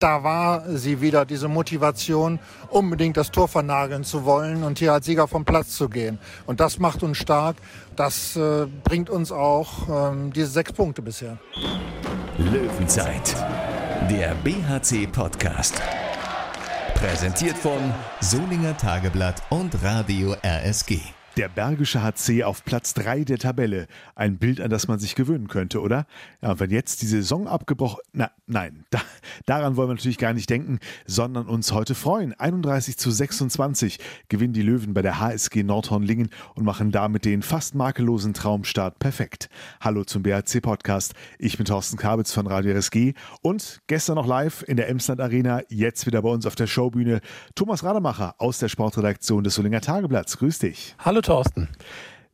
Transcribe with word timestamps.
da 0.00 0.24
war 0.24 0.64
sie 0.66 1.00
wieder, 1.00 1.24
diese 1.26 1.46
Motivation, 1.46 2.40
unbedingt 2.70 3.16
das 3.16 3.30
Tor 3.30 3.48
vernageln 3.48 4.02
zu 4.02 4.24
wollen 4.24 4.64
und 4.64 4.78
hier 4.78 4.94
als 4.94 5.06
Sieger 5.06 5.28
vom 5.28 5.44
Platz 5.44 5.76
zu 5.76 5.88
gehen. 5.88 6.18
Und 6.46 6.58
das 6.58 6.78
macht 6.78 7.02
uns 7.02 7.18
stark. 7.18 7.56
Das 7.96 8.34
äh, 8.34 8.66
bringt 8.82 9.10
uns 9.10 9.30
auch 9.30 10.12
ähm, 10.12 10.32
diese 10.32 10.48
sechs 10.48 10.72
Punkte 10.72 11.02
bisher. 11.02 11.38
Löwenzeit, 12.38 13.36
der 14.10 14.34
BHC-Podcast. 14.42 15.80
Präsentiert 16.94 17.56
von 17.56 17.92
Solinger 18.20 18.76
Tageblatt 18.76 19.42
und 19.50 19.82
Radio 19.82 20.34
RSG. 20.42 21.00
Der 21.36 21.48
Bergische 21.48 22.02
HC 22.02 22.42
auf 22.42 22.64
Platz 22.64 22.92
3 22.94 23.22
der 23.22 23.38
Tabelle. 23.38 23.86
Ein 24.16 24.38
Bild, 24.38 24.60
an 24.60 24.68
das 24.68 24.88
man 24.88 24.98
sich 24.98 25.14
gewöhnen 25.14 25.46
könnte, 25.46 25.80
oder? 25.80 26.06
Ja, 26.42 26.58
wenn 26.58 26.70
jetzt 26.70 27.02
die 27.02 27.06
Saison 27.06 27.46
abgebrochen. 27.46 28.00
Na, 28.12 28.32
nein, 28.48 28.84
da, 28.90 29.00
daran 29.46 29.76
wollen 29.76 29.90
wir 29.90 29.94
natürlich 29.94 30.18
gar 30.18 30.32
nicht 30.32 30.50
denken, 30.50 30.80
sondern 31.06 31.46
uns 31.46 31.72
heute 31.72 31.94
freuen. 31.94 32.34
31 32.34 32.96
zu 32.96 33.12
26 33.12 34.00
gewinnen 34.28 34.52
die 34.52 34.62
Löwen 34.62 34.92
bei 34.92 35.02
der 35.02 35.20
HSG 35.20 35.62
Nordhornlingen 35.62 36.30
und 36.56 36.64
machen 36.64 36.90
damit 36.90 37.24
den 37.24 37.42
fast 37.42 37.76
makellosen 37.76 38.34
Traumstart 38.34 38.98
perfekt. 38.98 39.48
Hallo 39.80 40.02
zum 40.02 40.24
BHC 40.24 40.60
Podcast. 40.60 41.14
Ich 41.38 41.56
bin 41.56 41.64
Thorsten 41.64 41.96
Kabitz 41.96 42.32
von 42.32 42.48
Radio 42.48 42.74
RSG 42.74 43.14
und 43.40 43.82
gestern 43.86 44.16
noch 44.16 44.26
live 44.26 44.64
in 44.66 44.76
der 44.76 44.88
Emsland 44.88 45.20
Arena, 45.20 45.62
jetzt 45.68 46.06
wieder 46.06 46.22
bei 46.22 46.28
uns 46.28 46.44
auf 46.44 46.56
der 46.56 46.66
Showbühne 46.66 47.20
Thomas 47.54 47.84
Rademacher 47.84 48.34
aus 48.38 48.58
der 48.58 48.68
Sportredaktion 48.68 49.44
des 49.44 49.54
Solinger 49.54 49.80
Tageblatts. 49.80 50.36
Grüß 50.36 50.58
dich. 50.58 50.96
Hallo 50.98 51.19
Thorsten. 51.22 51.68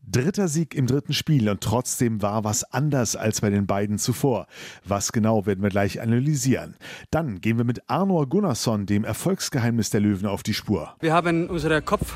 Dritter 0.09 0.47
Sieg 0.47 0.75
im 0.75 0.87
dritten 0.87 1.13
Spiel 1.13 1.49
und 1.49 1.61
trotzdem 1.61 2.23
war 2.23 2.45
was 2.45 2.63
anders 2.63 3.17
als 3.17 3.41
bei 3.41 3.51
den 3.51 3.67
beiden 3.67 3.99
zuvor. 3.99 4.47
Was 4.85 5.11
genau 5.11 5.47
werden 5.47 5.63
wir 5.63 5.71
gleich 5.71 6.01
analysieren. 6.01 6.77
Dann 7.11 7.41
gehen 7.41 7.59
wir 7.59 7.65
mit 7.65 7.91
Arnor 7.91 8.29
Gunnarsson, 8.29 8.87
dem 8.87 9.05
Erfolgsgeheimnis 9.05 9.91
der 9.91 10.01
Löwen, 10.01 10.27
auf 10.27 10.45
die 10.45 10.55
Spur. 10.55 10.95
Wir 11.01 11.13
haben 11.13 11.49
unseren 11.49 11.85
Kopf 11.85 12.15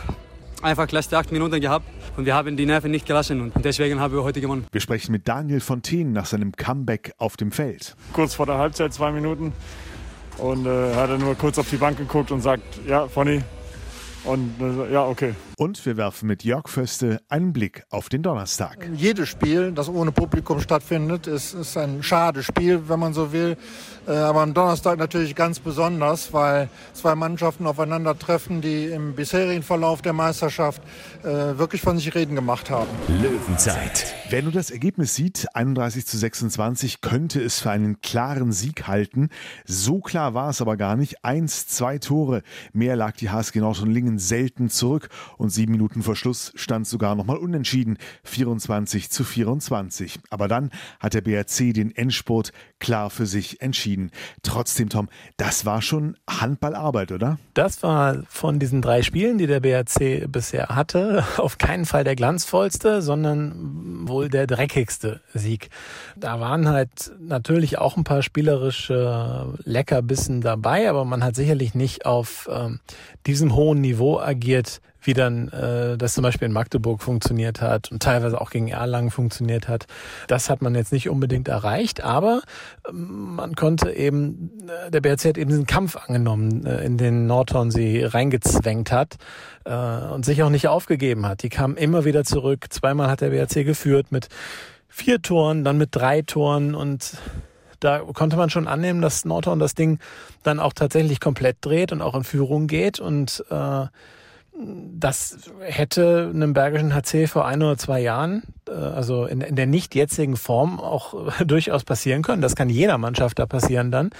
einfach 0.63 0.87
die 0.87 0.95
letzten 0.95 1.17
acht 1.17 1.33
Minuten 1.33 1.61
gehabt 1.61 1.85
und 2.17 2.27
wir 2.27 2.35
haben 2.35 2.57
die 2.57 2.67
Nerven 2.67 2.93
nicht 2.93 3.07
gelassen 3.07 3.41
und 3.41 3.65
deswegen 3.65 3.99
haben 3.99 4.15
wir 4.15 4.23
heute 4.23 4.41
gewonnen. 4.41 4.67
Wir 4.71 4.81
sprechen 4.81 5.11
mit 5.11 5.27
Daniel 5.27 5.61
Fontaine 5.61 6.11
nach 6.11 6.27
seinem 6.27 6.53
Comeback 6.53 7.13
auf 7.19 7.37
dem 7.37 7.51
Feld. 7.51 7.97
Kurz 8.13 8.35
vor 8.35 8.47
der 8.47 8.59
Halbzeit, 8.59 8.95
zwei 8.95 9.11
Minuten 9.11 9.53
und 10.39 10.67
äh, 10.67 10.95
hat 10.95 11.11
er 11.11 11.19
nur 11.19 11.35
kurz 11.35 11.59
auf 11.59 11.69
die 11.69 11.77
Bank 11.77 11.99
geguckt 11.99 12.31
und 12.31 12.41
sagt, 12.41 12.63
ja, 12.87 13.09
Fonny, 13.09 13.43
und 14.25 14.55
äh, 14.61 14.93
ja, 14.93 15.05
okay. 15.07 15.35
Und 15.61 15.85
wir 15.85 15.99
werfen 15.99 16.27
mit 16.27 16.43
Jörg 16.43 16.71
Föste 16.71 17.21
einen 17.29 17.53
Blick 17.53 17.85
auf 17.91 18.09
den 18.09 18.23
Donnerstag. 18.23 18.89
Jedes 18.95 19.29
Spiel, 19.29 19.73
das 19.73 19.91
ohne 19.91 20.11
Publikum 20.11 20.59
stattfindet, 20.59 21.27
ist, 21.27 21.53
ist 21.53 21.77
ein 21.77 22.03
schades 22.03 22.47
Spiel, 22.47 22.89
wenn 22.89 22.99
man 22.99 23.13
so 23.13 23.31
will. 23.31 23.59
Äh, 24.09 24.13
aber 24.13 24.41
am 24.41 24.55
Donnerstag 24.55 24.99
natürlich 24.99 25.35
ganz 25.35 25.61
besonders, 25.61 26.33
weil 26.33 26.71
zwei 26.95 27.15
Mannschaften 27.15 27.67
aufeinandertreffen, 27.67 28.63
die 28.63 28.87
im 28.87 29.15
bisherigen 29.15 29.63
Verlauf 29.63 30.01
der 30.01 30.15
Meisterschaft 30.15 30.81
äh, 31.25 31.27
wirklich 31.27 31.83
von 31.83 31.99
sich 31.99 32.15
reden 32.15 32.37
gemacht 32.37 32.71
haben. 32.71 32.89
Löwenzeit. 33.21 34.15
Wer 34.31 34.43
nur 34.43 34.53
das 34.53 34.71
Ergebnis 34.71 35.15
sieht, 35.15 35.47
31 35.55 36.07
zu 36.07 36.17
26, 36.17 37.03
könnte 37.03 37.43
es 37.43 37.61
für 37.61 37.71
einen 37.71 38.01
klaren 38.01 38.53
Sieg 38.53 38.87
halten. 38.87 39.29
So 39.67 40.01
klar 40.01 40.33
war 40.33 40.49
es 40.49 40.63
aber 40.63 40.79
gar 40.79 40.97
nicht. 40.97 41.23
Eins, 41.23 41.67
zwei 41.67 41.99
Tore. 41.99 42.43
Mehr 42.73 42.97
lag 42.97 43.17
die 43.17 43.29
HSG 43.29 43.59
Nordrhein-Lingen 43.59 44.19
selten 44.19 44.71
zurück. 44.71 45.11
Und 45.37 45.50
sieben 45.51 45.73
Minuten 45.73 46.03
vor 46.03 46.17
Schluss 46.17 46.53
stand 46.55 46.87
sogar 46.87 47.15
nochmal 47.15 47.39
unentschieden. 47.39 47.99
24 48.25 49.11
zu 49.11 49.25
24. 49.25 50.21
Aber 50.31 50.49
dann 50.49 50.71
hat 50.99 51.15
der 51.15 51.21
BRC 51.21 51.75
den 51.75 51.95
Endspurt 51.95 52.53
klar 52.79 53.11
für 53.11 53.27
sich 53.27 53.61
entschieden 53.61 53.81
entschieden. 53.81 54.11
Trotzdem, 54.43 54.89
Tom, 54.89 55.09
das 55.37 55.65
war 55.65 55.81
schon 55.81 56.17
Handballarbeit, 56.29 57.13
oder? 57.13 57.39
Das 57.55 57.83
war 57.83 58.23
von 58.29 58.59
diesen 58.59 58.83
drei 58.83 59.03
Spielen, 59.03 59.39
die 59.39 59.47
der 59.47 59.61
BRC 59.61 60.31
bisher 60.31 60.69
hatte, 60.69 61.25
auf 61.37 61.59
keinen 61.59 61.85
Fall 61.87 62.05
der 62.05 62.17
glanzvollste, 62.17 63.01
sondern 63.01 64.09
wohl 64.09 64.29
der 64.29 64.47
dreckigste 64.47 65.21
Sieg. 65.33 65.71
Da 66.17 66.41
waren 66.41 66.69
halt 66.69 67.13
natürlich 67.21 67.79
auch 67.79 67.97
ein 67.97 68.05
paar 68.05 68.23
spielerische 68.23 69.55
Leckerbissen 69.65 70.41
dabei, 70.41 70.91
aber 70.91 71.05
man 71.05 71.25
hat 71.25 71.37
sicherlich 71.37 71.75
nicht 71.75 72.07
auf 72.07 72.49
ähm, 72.53 72.81
diesem 73.27 73.55
hohen 73.55 73.81
Niveau 73.81 74.19
agiert, 74.19 74.81
wie 75.03 75.15
dann 75.15 75.49
äh, 75.49 75.97
das 75.97 76.15
zum 76.15 76.23
Beispiel 76.23 76.47
in 76.47 76.53
Magdeburg 76.53 77.03
funktioniert 77.03 77.61
hat 77.61 77.91
und 77.91 78.03
teilweise 78.03 78.41
auch 78.41 78.51
gegen 78.51 78.69
Erlangen 78.69 79.11
funktioniert 79.11 79.69
hat. 79.69 79.87
Das 80.29 80.51
hat 80.51 80.63
man 80.63 80.75
jetzt 80.75 80.93
nicht 80.93 81.09
unbedingt 81.09 81.49
erreicht, 81.49 82.03
aber 82.03 82.43
äh, 82.87 82.93
man 82.93 83.55
konnte 83.55 83.93
eben, 83.93 84.51
äh, 84.87 84.91
der 84.91 85.01
BRC 85.01 85.25
hat 85.27 85.39
eben 85.39 85.51
diesen 85.51 85.67
Kampf 85.67 85.97
angenommen, 85.97 86.67
äh, 86.67 86.85
in 86.85 86.97
den 86.97 87.27
Nordhorn 87.27 87.71
sie 87.71 88.03
reingezwängt 88.03 88.93
hat 88.93 89.17
äh, 89.65 89.73
und 89.73 90.25
sich 90.25 90.43
auch 90.43 90.51
nicht 90.51 90.69
aufgegeben 90.69 91.27
hat. 91.27 91.43
Die 91.43 91.49
kamen 91.49 91.77
immer 91.77 92.05
wieder 92.05 92.25
zurück. 92.25 92.67
Zweimal 92.71 93.09
hat 93.09 93.21
der 93.21 93.31
BRC 93.31 93.65
geführt 93.65 94.13
mit 94.13 94.29
vier 94.89 95.23
Toren, 95.23 95.65
dann 95.65 95.79
mit 95.79 95.91
drei 95.93 96.23
Toren 96.23 96.75
und 96.75 97.17
da 97.79 98.01
konnte 98.01 98.37
man 98.37 98.51
schon 98.51 98.69
annehmen, 98.69 99.01
dass 99.01 99.25
Nordhorn 99.25 99.59
das 99.59 99.75
Ding 99.75 99.99
dann 100.43 100.61
auch 100.61 100.75
tatsächlich 100.75 101.19
komplett 101.19 101.57
dreht 101.63 101.93
und 101.93 102.03
auch 102.03 102.15
in 102.15 102.25
Führung 102.25 102.67
geht 102.67 103.01
und 103.01 103.43
äh, 103.51 103.87
das 104.63 105.51
hätte 105.61 106.31
einem 106.35 106.53
Bergischen 106.53 106.95
HC 106.95 107.27
vor 107.27 107.47
ein 107.47 107.63
oder 107.63 107.77
zwei 107.79 108.01
Jahren, 108.01 108.43
äh, 108.69 108.73
also 108.73 109.25
in, 109.25 109.41
in 109.41 109.57
der 109.57 109.67
nicht 109.67 109.95
jetzigen 109.95 110.37
Form, 110.37 110.81
auch 110.81 111.15
durchaus 111.45 111.85
passieren 111.85 112.23
können. 112.23 112.43
Das 112.43 112.57
kann 112.57 112.69
jeder 112.69 112.99
Mannschaft 112.99 113.39
da 113.39 113.47
passieren 113.47 113.91
dann. 113.91 114.11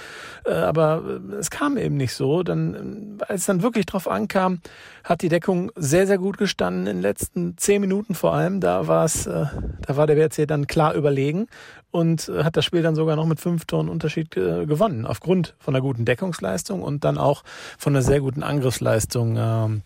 Äh, 0.45 0.53
aber 0.53 1.03
es 1.39 1.49
kam 1.49 1.77
eben 1.77 1.97
nicht 1.97 2.13
so. 2.13 2.43
Dann, 2.43 3.17
als 3.27 3.41
es 3.41 3.45
dann 3.45 3.61
wirklich 3.61 3.85
drauf 3.85 4.07
ankam, 4.07 4.61
hat 5.03 5.21
die 5.21 5.29
Deckung 5.29 5.71
sehr, 5.75 6.07
sehr 6.07 6.17
gut 6.17 6.37
gestanden. 6.37 6.87
In 6.87 6.97
den 6.97 7.01
letzten 7.01 7.57
zehn 7.57 7.81
Minuten 7.81 8.15
vor 8.15 8.33
allem, 8.33 8.59
da 8.59 8.87
war 8.87 9.05
es, 9.05 9.27
äh, 9.27 9.45
da 9.85 9.97
war 9.97 10.07
der 10.07 10.17
WRC 10.17 10.47
dann 10.47 10.67
klar 10.67 10.93
überlegen 10.93 11.47
und 11.91 12.31
hat 12.33 12.55
das 12.55 12.63
Spiel 12.63 12.81
dann 12.81 12.95
sogar 12.95 13.17
noch 13.17 13.25
mit 13.25 13.41
fünf 13.41 13.65
Toren 13.65 13.89
Unterschied 13.89 14.31
gewonnen. 14.31 15.05
Aufgrund 15.05 15.55
von 15.59 15.75
einer 15.75 15.81
guten 15.81 16.05
Deckungsleistung 16.05 16.81
und 16.83 17.03
dann 17.03 17.17
auch 17.17 17.43
von 17.77 17.93
einer 17.93 18.01
sehr 18.01 18.21
guten 18.21 18.43
Angriffsleistung 18.43 19.35
ähm, 19.37 19.81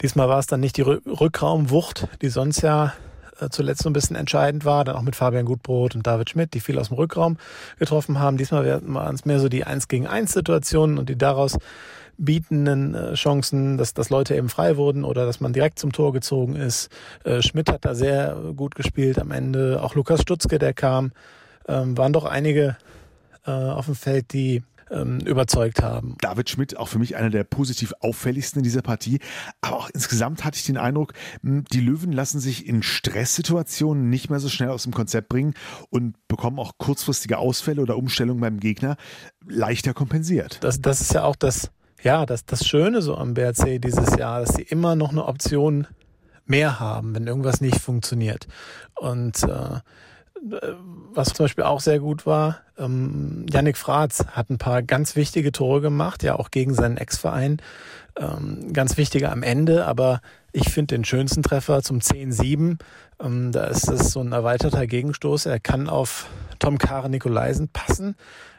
Diesmal 0.00 0.28
war 0.28 0.38
es 0.38 0.46
dann 0.46 0.60
nicht 0.60 0.76
die 0.76 0.82
Rückraumwucht, 0.82 2.08
die 2.20 2.28
sonst 2.28 2.62
ja 2.62 2.92
äh, 3.42 3.48
zuletzt 3.50 3.82
so 3.82 3.90
ein 3.90 3.92
bisschen 3.92 4.16
entscheidend 4.16 4.64
war, 4.64 4.84
dann 4.84 4.96
auch 4.96 5.02
mit 5.02 5.16
Fabian 5.16 5.46
Gutbrot 5.46 5.94
und 5.94 6.06
David 6.06 6.30
Schmidt, 6.30 6.54
die 6.54 6.60
viel 6.60 6.78
aus 6.78 6.88
dem 6.88 6.96
Rückraum 6.96 7.36
getroffen 7.78 8.18
haben. 8.18 8.36
Diesmal 8.36 8.82
waren 8.86 9.14
es 9.14 9.24
mehr 9.24 9.40
so 9.40 9.48
die 9.48 9.64
1 9.64 9.88
gegen 9.88 10.06
1 10.06 10.32
Situationen 10.32 10.98
und 10.98 11.08
die 11.08 11.16
daraus 11.16 11.58
bietenden 12.18 12.94
äh, 12.94 13.14
Chancen, 13.14 13.78
dass, 13.78 13.94
dass 13.94 14.10
Leute 14.10 14.36
eben 14.36 14.48
frei 14.48 14.76
wurden 14.76 15.04
oder 15.04 15.26
dass 15.26 15.40
man 15.40 15.52
direkt 15.52 15.78
zum 15.78 15.92
Tor 15.92 16.12
gezogen 16.12 16.56
ist. 16.56 16.90
Äh, 17.24 17.42
Schmidt 17.42 17.70
hat 17.70 17.84
da 17.84 17.94
sehr 17.94 18.36
gut 18.54 18.74
gespielt 18.74 19.18
am 19.18 19.30
Ende. 19.30 19.82
Auch 19.82 19.94
Lukas 19.94 20.20
Stutzke, 20.20 20.58
der 20.58 20.74
kam, 20.74 21.12
ähm, 21.66 21.96
waren 21.96 22.12
doch 22.12 22.24
einige 22.24 22.76
auf 23.44 23.86
dem 23.86 23.96
Feld, 23.96 24.32
die 24.32 24.62
ähm, 24.92 25.20
überzeugt 25.20 25.82
haben. 25.82 26.16
David 26.20 26.50
Schmidt, 26.50 26.76
auch 26.76 26.88
für 26.88 26.98
mich 26.98 27.16
einer 27.16 27.30
der 27.30 27.44
positiv 27.44 27.92
auffälligsten 28.00 28.60
in 28.60 28.64
dieser 28.64 28.82
Partie. 28.82 29.18
Aber 29.60 29.76
auch 29.76 29.90
insgesamt 29.90 30.44
hatte 30.44 30.58
ich 30.58 30.64
den 30.64 30.76
Eindruck, 30.76 31.14
hm, 31.42 31.64
die 31.72 31.80
Löwen 31.80 32.12
lassen 32.12 32.40
sich 32.40 32.66
in 32.66 32.82
Stresssituationen 32.82 34.10
nicht 34.10 34.30
mehr 34.30 34.40
so 34.40 34.48
schnell 34.48 34.68
aus 34.68 34.84
dem 34.84 34.92
Konzept 34.92 35.28
bringen 35.28 35.54
und 35.90 36.16
bekommen 36.28 36.58
auch 36.58 36.72
kurzfristige 36.78 37.38
Ausfälle 37.38 37.82
oder 37.82 37.96
Umstellungen 37.96 38.40
beim 38.40 38.60
Gegner 38.60 38.96
leichter 39.46 39.94
kompensiert. 39.94 40.58
Das, 40.62 40.80
das 40.80 41.00
ist 41.00 41.14
ja 41.14 41.24
auch 41.24 41.36
das, 41.36 41.70
ja, 42.02 42.26
das, 42.26 42.44
das 42.44 42.66
Schöne 42.66 43.02
so 43.02 43.16
am 43.16 43.34
BRC 43.34 43.80
dieses 43.80 44.16
Jahr, 44.16 44.40
dass 44.40 44.54
sie 44.54 44.62
immer 44.62 44.94
noch 44.94 45.10
eine 45.10 45.24
Option 45.24 45.86
mehr 46.44 46.80
haben, 46.80 47.14
wenn 47.14 47.26
irgendwas 47.26 47.60
nicht 47.60 47.80
funktioniert. 47.80 48.46
Und 48.96 49.42
äh, 49.44 49.80
was 50.42 51.28
zum 51.28 51.44
Beispiel 51.44 51.64
auch 51.64 51.80
sehr 51.80 52.00
gut 52.00 52.26
war, 52.26 52.60
ähm, 52.76 53.46
Yannick 53.50 53.76
Fratz 53.76 54.24
hat 54.32 54.50
ein 54.50 54.58
paar 54.58 54.82
ganz 54.82 55.14
wichtige 55.14 55.52
Tore 55.52 55.80
gemacht, 55.80 56.22
ja 56.22 56.36
auch 56.38 56.50
gegen 56.50 56.74
seinen 56.74 56.96
Ex-Verein. 56.96 57.58
Ähm, 58.16 58.72
ganz 58.72 58.96
wichtige 58.96 59.30
am 59.30 59.42
Ende, 59.42 59.86
aber 59.86 60.20
ich 60.52 60.68
finde 60.68 60.96
den 60.96 61.04
schönsten 61.04 61.42
Treffer 61.42 61.82
zum 61.82 62.00
10-7. 62.00 62.78
Ähm, 63.20 63.52
da 63.52 63.64
ist 63.64 63.88
es 63.88 64.10
so 64.10 64.20
ein 64.20 64.32
erweiterter 64.32 64.86
Gegenstoß. 64.86 65.46
Er 65.46 65.60
kann 65.60 65.88
auf 65.88 66.26
Tom 66.58 66.78
Kare 66.78 67.08
Nikolaisen 67.08 67.68
passen. 67.68 68.16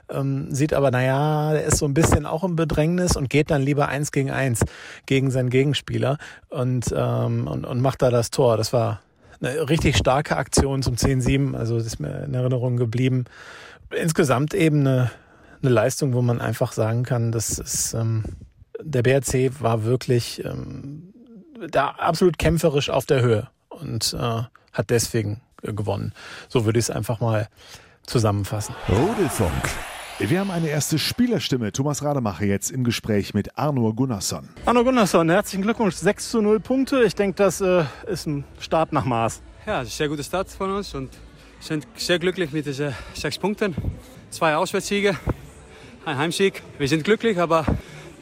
Ähm, 0.09 0.53
sieht 0.53 0.73
aber, 0.73 0.89
naja, 0.89 1.53
der 1.53 1.65
ist 1.65 1.77
so 1.77 1.85
ein 1.85 1.93
bisschen 1.93 2.25
auch 2.25 2.43
im 2.43 2.55
Bedrängnis 2.55 3.15
und 3.15 3.29
geht 3.29 3.51
dann 3.51 3.61
lieber 3.61 3.87
eins 3.89 4.11
gegen 4.11 4.31
eins 4.31 4.63
gegen 5.05 5.31
seinen 5.31 5.49
Gegenspieler 5.49 6.17
und, 6.49 6.93
ähm, 6.95 7.47
und, 7.47 7.65
und 7.65 7.81
macht 7.81 8.01
da 8.01 8.09
das 8.09 8.31
Tor. 8.31 8.57
Das 8.57 8.73
war 8.73 9.01
eine 9.43 9.69
richtig 9.69 9.97
starke 9.97 10.37
Aktion 10.37 10.83
zum 10.83 10.95
10-7, 10.95 11.55
also 11.55 11.77
das 11.77 11.85
ist 11.85 11.99
mir 11.99 12.23
in 12.23 12.33
Erinnerung 12.33 12.77
geblieben. 12.77 13.25
Insgesamt 13.95 14.53
eben 14.53 14.81
eine, 14.81 15.11
eine 15.61 15.71
Leistung, 15.71 16.13
wo 16.13 16.21
man 16.21 16.41
einfach 16.41 16.71
sagen 16.71 17.03
kann, 17.03 17.31
dass 17.31 17.59
es, 17.59 17.93
ähm, 17.93 18.23
der 18.81 19.03
BRC 19.03 19.61
war 19.61 19.83
wirklich 19.83 20.43
ähm, 20.43 21.13
da 21.69 21.89
absolut 21.89 22.37
kämpferisch 22.37 22.89
auf 22.89 23.05
der 23.05 23.21
Höhe 23.21 23.47
und 23.69 24.13
äh, 24.13 24.43
hat 24.71 24.89
deswegen 24.89 25.41
äh, 25.61 25.73
gewonnen. 25.73 26.13
So 26.49 26.65
würde 26.65 26.79
ich 26.79 26.85
es 26.85 26.89
einfach 26.89 27.19
mal 27.19 27.47
zusammenfassen. 28.05 28.75
Rudelfunk. 28.89 29.69
Wir 30.19 30.39
haben 30.39 30.51
eine 30.51 30.69
erste 30.69 30.99
Spielerstimme. 30.99 31.71
Thomas 31.71 32.03
Rademacher 32.03 32.45
jetzt 32.45 32.69
im 32.71 32.83
Gespräch 32.83 33.33
mit 33.33 33.57
Arno 33.57 33.91
Gunnarsson. 33.93 34.47
Arno 34.65 34.83
Gunnarsson, 34.83 35.29
herzlichen 35.29 35.63
Glückwunsch. 35.63 35.95
6 35.95 36.29
zu 36.29 36.41
0 36.41 36.59
Punkte. 36.59 37.03
Ich 37.03 37.15
denke, 37.15 37.35
das 37.35 37.61
äh, 37.61 37.83
ist 38.05 38.27
ein 38.27 38.43
Start 38.59 38.93
nach 38.93 39.05
Maß. 39.05 39.41
Ja, 39.65 39.83
sehr 39.83 40.07
guter 40.09 40.23
Start 40.23 40.49
von 40.49 40.71
uns 40.71 40.93
und 40.93 41.09
sind 41.59 41.87
sehr 41.95 42.19
glücklich 42.19 42.51
mit 42.51 42.65
diesen 42.65 42.93
sechs 43.13 43.39
Punkten. 43.39 43.75
Zwei 44.29 44.55
Auswärtssiege, 44.55 45.17
ein 46.05 46.17
Heimsieg. 46.17 46.61
Wir 46.77 46.87
sind 46.87 47.03
glücklich, 47.03 47.39
aber 47.39 47.65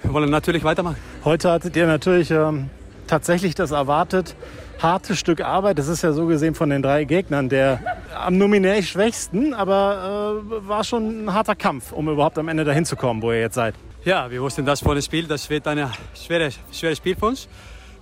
wir 0.01 0.13
wollen 0.13 0.29
natürlich 0.29 0.63
weitermachen. 0.63 0.97
Heute 1.25 1.51
hattet 1.51 1.75
ihr 1.75 1.87
natürlich 1.87 2.31
ähm, 2.31 2.69
tatsächlich 3.07 3.55
das 3.55 3.71
erwartet 3.71 4.35
harte 4.81 5.15
Stück 5.15 5.41
Arbeit. 5.41 5.77
Das 5.77 5.87
ist 5.87 6.01
ja 6.01 6.11
so 6.11 6.25
gesehen 6.25 6.55
von 6.55 6.69
den 6.69 6.81
drei 6.81 7.03
Gegnern 7.03 7.49
der 7.49 7.79
am 8.15 8.37
nominell 8.37 8.83
schwächsten, 8.83 9.53
aber 9.53 10.41
äh, 10.41 10.67
war 10.67 10.83
schon 10.83 11.25
ein 11.25 11.33
harter 11.33 11.55
Kampf, 11.55 11.91
um 11.91 12.09
überhaupt 12.09 12.37
am 12.37 12.47
Ende 12.47 12.63
dahin 12.63 12.85
zu 12.85 12.95
kommen, 12.95 13.21
wo 13.21 13.31
ihr 13.31 13.41
jetzt 13.41 13.55
seid. 13.55 13.75
Ja, 14.03 14.29
wir 14.31 14.41
wussten 14.41 14.65
das 14.65 14.79
vor 14.79 14.95
dem 14.95 15.01
Spiel. 15.01 15.27
Das 15.27 15.49
wird 15.49 15.67
ein 15.67 15.87
schweres, 16.15 16.59
schweres 16.71 16.97
Spiel 16.97 17.15
für 17.15 17.27
uns. 17.27 17.47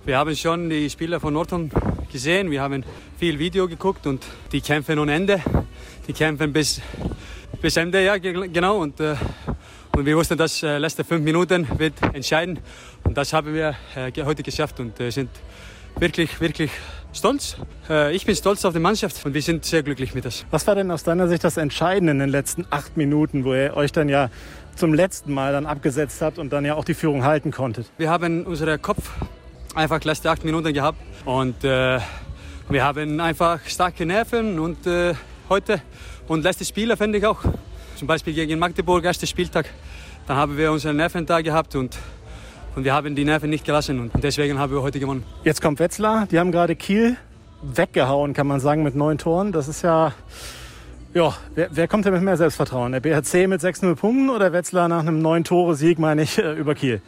Wir 0.04 0.16
haben 0.16 0.34
schon 0.34 0.70
die 0.70 0.88
Spieler 0.88 1.20
von 1.20 1.34
Norton 1.34 1.70
gesehen. 2.10 2.50
Wir 2.50 2.62
haben 2.62 2.84
viel 3.18 3.38
Video 3.38 3.68
geguckt 3.68 4.06
und 4.06 4.24
die 4.50 4.62
kämpfen 4.62 4.98
ohne 4.98 5.12
Ende. 5.12 5.42
Die 6.08 6.14
kämpfen 6.14 6.52
bis, 6.52 6.80
bis 7.60 7.76
Ende, 7.76 8.02
ja, 8.02 8.16
genau. 8.16 8.78
Und, 8.78 8.98
äh, 9.00 9.14
und 9.96 10.06
wir 10.06 10.16
wussten, 10.16 10.38
dass 10.38 10.62
äh, 10.62 10.78
letzte 10.78 11.04
fünf 11.04 11.22
Minuten 11.22 11.66
wird 11.78 11.94
entscheiden. 12.14 12.58
Und 13.04 13.16
das 13.16 13.32
haben 13.32 13.54
wir 13.54 13.74
äh, 13.94 14.12
heute 14.24 14.42
geschafft 14.42 14.80
und 14.80 14.98
äh, 15.00 15.10
sind 15.10 15.30
wirklich, 15.98 16.40
wirklich 16.40 16.70
stolz. 17.12 17.56
Äh, 17.88 18.14
ich 18.14 18.24
bin 18.24 18.34
stolz 18.34 18.64
auf 18.64 18.72
die 18.72 18.80
Mannschaft 18.80 19.24
und 19.24 19.34
wir 19.34 19.42
sind 19.42 19.64
sehr 19.64 19.82
glücklich 19.82 20.14
mit 20.14 20.24
das. 20.24 20.44
Was 20.50 20.66
war 20.66 20.74
denn 20.74 20.90
aus 20.90 21.02
deiner 21.02 21.28
Sicht 21.28 21.44
das 21.44 21.56
Entscheidende 21.56 22.12
in 22.12 22.18
den 22.18 22.28
letzten 22.28 22.66
acht 22.70 22.96
Minuten, 22.96 23.44
wo 23.44 23.54
ihr 23.54 23.76
euch 23.76 23.92
dann 23.92 24.08
ja 24.08 24.30
zum 24.76 24.94
letzten 24.94 25.32
Mal 25.34 25.52
dann 25.52 25.66
abgesetzt 25.66 26.22
habt 26.22 26.38
und 26.38 26.52
dann 26.52 26.64
ja 26.64 26.74
auch 26.74 26.84
die 26.84 26.94
Führung 26.94 27.24
halten 27.24 27.50
konntet? 27.50 27.90
Wir 27.98 28.10
haben 28.10 28.44
unseren 28.46 28.80
Kopf 28.80 29.10
einfach 29.74 30.02
letzte 30.04 30.30
acht 30.30 30.44
Minuten 30.44 30.72
gehabt 30.72 30.98
und 31.24 31.64
äh, 31.64 31.98
wir 32.68 32.84
haben 32.84 33.20
einfach 33.20 33.60
starke 33.66 34.06
Nerven 34.06 34.58
und 34.58 34.86
äh, 34.86 35.14
heute 35.48 35.82
und 36.28 36.42
letzte 36.42 36.64
Spieler 36.64 36.96
finde 36.96 37.18
ich 37.18 37.26
auch. 37.26 37.44
Zum 38.00 38.06
Beispiel 38.06 38.32
gegen 38.32 38.58
Magdeburg, 38.58 39.04
erster 39.04 39.26
Spieltag, 39.26 39.66
dann 40.26 40.34
haben 40.34 40.56
wir 40.56 40.72
unsere 40.72 40.94
Nerven 40.94 41.26
da 41.26 41.42
gehabt 41.42 41.76
und 41.76 41.98
und 42.74 42.84
wir 42.84 42.94
haben 42.94 43.14
die 43.14 43.26
Nerven 43.26 43.50
nicht 43.50 43.66
gelassen 43.66 44.00
und 44.00 44.10
deswegen 44.22 44.58
haben 44.58 44.72
wir 44.72 44.80
heute 44.80 44.98
gewonnen. 44.98 45.22
Jetzt 45.44 45.60
kommt 45.60 45.80
Wetzlar, 45.80 46.26
die 46.26 46.38
haben 46.38 46.50
gerade 46.50 46.76
Kiel 46.76 47.18
weggehauen, 47.60 48.32
kann 48.32 48.46
man 48.46 48.58
sagen, 48.58 48.82
mit 48.82 48.94
neun 48.94 49.18
Toren. 49.18 49.52
Das 49.52 49.68
ist 49.68 49.82
ja, 49.82 50.14
ja, 51.12 51.34
wer, 51.54 51.68
wer 51.72 51.88
kommt 51.88 52.06
denn 52.06 52.14
mit 52.14 52.22
mehr 52.22 52.38
Selbstvertrauen? 52.38 52.92
Der 52.92 53.00
BHC 53.00 53.46
mit 53.46 53.60
6-0 53.60 53.94
Punkten 53.96 54.30
oder 54.30 54.50
Wetzlar 54.50 54.88
nach 54.88 55.00
einem 55.00 55.20
neun 55.20 55.44
Tore 55.44 55.74
Sieg, 55.74 55.98
meine 55.98 56.22
ich, 56.22 56.38
äh, 56.42 56.54
über 56.54 56.74
Kiel? 56.74 57.02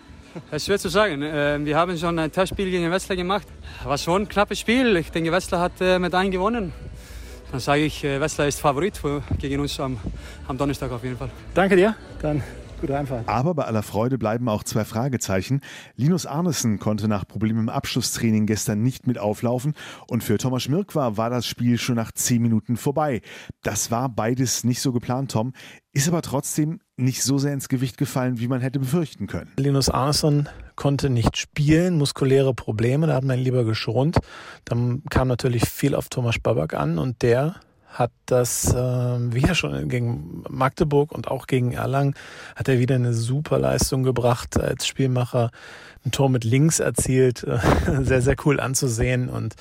Es 0.50 0.56
ist 0.56 0.66
schwer 0.66 0.78
zu 0.78 0.90
sagen. 0.90 1.22
Äh, 1.22 1.58
wir 1.64 1.78
haben 1.78 1.96
schon 1.96 2.18
ein 2.18 2.30
Testspiel 2.30 2.70
gegen 2.70 2.90
Wetzlar 2.90 3.16
gemacht. 3.16 3.46
War 3.82 3.96
schon 3.96 4.24
ein 4.24 4.28
knappes 4.28 4.60
Spiel. 4.60 4.94
Ich 4.98 5.10
denke, 5.10 5.32
Wetzlar 5.32 5.62
hat 5.62 5.80
äh, 5.80 5.98
mit 5.98 6.14
einem 6.14 6.30
gewonnen. 6.30 6.74
Dann 7.52 7.60
sage 7.60 7.84
ich, 7.84 8.02
Wetzlar 8.02 8.48
ist 8.48 8.60
Favorit 8.60 9.00
gegen 9.38 9.60
uns 9.60 9.78
am, 9.78 9.98
am 10.48 10.58
Donnerstag 10.58 10.90
auf 10.90 11.04
jeden 11.04 11.16
Fall. 11.16 11.30
Danke 11.54 11.76
dir. 11.76 11.94
Dann 12.20 12.42
Gute 12.82 12.98
Einfahrt. 12.98 13.28
Aber 13.28 13.54
bei 13.54 13.64
aller 13.64 13.84
Freude 13.84 14.18
bleiben 14.18 14.48
auch 14.48 14.64
zwei 14.64 14.84
Fragezeichen. 14.84 15.60
Linus 15.94 16.26
Arnesen 16.26 16.80
konnte 16.80 17.06
nach 17.06 17.28
Problemen 17.28 17.60
im 17.60 17.68
Abschlusstraining 17.68 18.44
gestern 18.44 18.82
nicht 18.82 19.06
mit 19.06 19.18
auflaufen 19.18 19.74
und 20.08 20.24
für 20.24 20.36
Thomas 20.36 20.64
Schmirkwa 20.64 21.16
war 21.16 21.30
das 21.30 21.46
Spiel 21.46 21.78
schon 21.78 21.94
nach 21.94 22.10
zehn 22.10 22.42
Minuten 22.42 22.76
vorbei. 22.76 23.22
Das 23.62 23.92
war 23.92 24.08
beides 24.08 24.64
nicht 24.64 24.80
so 24.80 24.90
geplant, 24.90 25.30
Tom, 25.30 25.52
ist 25.92 26.08
aber 26.08 26.22
trotzdem 26.22 26.80
nicht 27.02 27.22
so 27.22 27.38
sehr 27.38 27.52
ins 27.52 27.68
Gewicht 27.68 27.98
gefallen, 27.98 28.38
wie 28.38 28.48
man 28.48 28.60
hätte 28.60 28.78
befürchten 28.78 29.26
können. 29.26 29.50
Linus 29.58 29.88
Arneson 29.88 30.48
konnte 30.76 31.10
nicht 31.10 31.36
spielen, 31.36 31.98
muskuläre 31.98 32.54
Probleme, 32.54 33.06
da 33.06 33.14
hat 33.14 33.24
man 33.24 33.38
lieber 33.38 33.64
geschont. 33.64 34.18
Dann 34.64 35.02
kam 35.10 35.28
natürlich 35.28 35.68
viel 35.68 35.94
auf 35.94 36.08
Thomas 36.08 36.38
Babak 36.38 36.74
an 36.74 36.98
und 36.98 37.22
der 37.22 37.56
hat 37.92 38.10
das, 38.26 38.72
äh, 38.74 39.38
ja 39.38 39.54
schon 39.54 39.88
gegen 39.88 40.42
Magdeburg 40.48 41.12
und 41.12 41.28
auch 41.28 41.46
gegen 41.46 41.72
Erlangen, 41.72 42.14
hat 42.56 42.68
er 42.68 42.78
wieder 42.78 42.94
eine 42.94 43.12
super 43.12 43.58
Leistung 43.58 44.02
gebracht 44.02 44.58
als 44.58 44.86
Spielmacher. 44.86 45.50
Ein 46.04 46.10
Tor 46.10 46.30
mit 46.30 46.44
links 46.44 46.80
erzielt, 46.80 47.44
äh, 47.44 47.58
sehr, 48.02 48.22
sehr 48.22 48.36
cool 48.44 48.60
anzusehen 48.60 49.28
und 49.28 49.54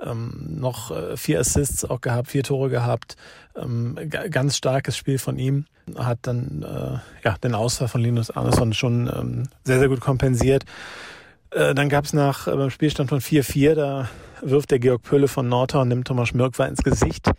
ähm, 0.00 0.56
noch 0.58 0.90
äh, 0.90 1.16
vier 1.16 1.40
Assists 1.40 1.84
auch 1.84 2.00
gehabt, 2.00 2.28
vier 2.28 2.42
Tore 2.42 2.70
gehabt. 2.70 3.16
Ähm, 3.56 3.96
ganz 4.30 4.56
starkes 4.56 4.96
Spiel 4.96 5.18
von 5.18 5.38
ihm. 5.38 5.66
Hat 5.96 6.18
dann 6.22 6.62
äh, 6.62 6.98
ja, 7.24 7.36
den 7.42 7.54
Ausfall 7.54 7.88
von 7.88 8.00
Linus 8.00 8.30
Arneson 8.30 8.72
schon 8.72 9.10
ähm, 9.14 9.48
sehr, 9.64 9.80
sehr 9.80 9.88
gut 9.88 10.00
kompensiert. 10.00 10.64
Äh, 11.50 11.74
dann 11.74 11.88
gab 11.88 12.04
es 12.04 12.12
nach 12.12 12.46
äh, 12.46 12.56
beim 12.56 12.70
Spielstand 12.70 13.10
von 13.10 13.20
4-4, 13.20 13.74
da 13.74 14.08
wirft 14.40 14.70
der 14.70 14.78
Georg 14.78 15.02
Pölle 15.02 15.28
von 15.28 15.48
Nordhorn, 15.48 15.88
nimmt 15.88 16.06
Thomas 16.06 16.32
Mirkwa 16.34 16.66
ins 16.66 16.82
Gesicht 16.82 17.30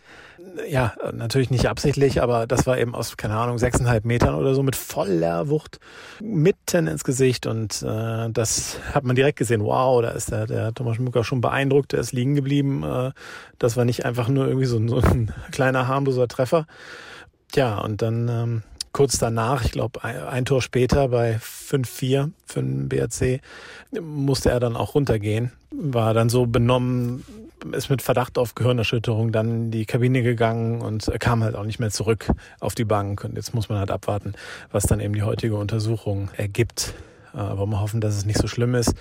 ja, 0.68 0.94
natürlich 1.12 1.50
nicht 1.50 1.68
absichtlich, 1.68 2.22
aber 2.22 2.46
das 2.46 2.66
war 2.66 2.78
eben 2.78 2.94
aus, 2.94 3.16
keine 3.16 3.36
Ahnung, 3.36 3.58
sechseinhalb 3.58 4.04
Metern 4.04 4.34
oder 4.34 4.54
so 4.54 4.62
mit 4.62 4.76
voller 4.76 5.48
Wucht 5.48 5.80
mitten 6.20 6.86
ins 6.86 7.04
Gesicht 7.04 7.46
und 7.46 7.82
äh, 7.82 8.30
das 8.30 8.78
hat 8.92 9.04
man 9.04 9.16
direkt 9.16 9.38
gesehen. 9.38 9.62
Wow, 9.64 10.02
da 10.02 10.10
ist 10.10 10.30
der, 10.30 10.46
der 10.46 10.74
Thomas 10.74 10.96
Schmucker 10.96 11.24
schon 11.24 11.40
beeindruckt, 11.40 11.92
der 11.92 12.00
ist 12.00 12.12
liegen 12.12 12.34
geblieben. 12.34 12.82
Äh, 12.82 13.12
das 13.58 13.76
war 13.76 13.84
nicht 13.84 14.04
einfach 14.04 14.28
nur 14.28 14.46
irgendwie 14.46 14.66
so, 14.66 14.86
so 14.88 14.98
ein 14.98 15.32
kleiner 15.50 15.88
harmloser 15.88 16.28
Treffer. 16.28 16.66
Tja, 17.52 17.78
und 17.78 18.02
dann 18.02 18.28
ähm, 18.28 18.62
kurz 18.92 19.18
danach, 19.18 19.64
ich 19.64 19.72
glaube 19.72 20.02
ein, 20.04 20.16
ein, 20.22 20.44
Tor 20.44 20.62
später 20.62 21.08
bei 21.08 21.36
5-4 21.36 22.30
für 22.46 22.60
den 22.60 22.88
BRC, 22.88 23.40
musste 24.00 24.50
er 24.50 24.60
dann 24.60 24.76
auch 24.76 24.94
runtergehen. 24.94 25.52
War 25.70 26.14
dann 26.14 26.28
so 26.28 26.46
benommen, 26.46 27.24
ist 27.72 27.90
mit 27.90 28.02
Verdacht 28.02 28.38
auf 28.38 28.54
Gehirnerschütterung 28.54 29.32
dann 29.32 29.48
in 29.48 29.70
die 29.70 29.86
Kabine 29.86 30.22
gegangen 30.22 30.80
und 30.80 31.10
kam 31.20 31.42
halt 31.42 31.54
auch 31.56 31.64
nicht 31.64 31.80
mehr 31.80 31.90
zurück 31.90 32.30
auf 32.60 32.74
die 32.74 32.84
Bank. 32.84 33.24
Und 33.24 33.36
jetzt 33.36 33.54
muss 33.54 33.68
man 33.68 33.78
halt 33.78 33.90
abwarten, 33.90 34.34
was 34.70 34.84
dann 34.84 35.00
eben 35.00 35.14
die 35.14 35.22
heutige 35.22 35.56
Untersuchung 35.56 36.30
ergibt. 36.36 36.94
Aber 37.32 37.66
wir 37.66 37.80
hoffen, 37.80 38.00
dass 38.00 38.16
es 38.16 38.24
nicht 38.24 38.38
so 38.38 38.46
schlimm 38.46 38.74
ist. 38.74 38.94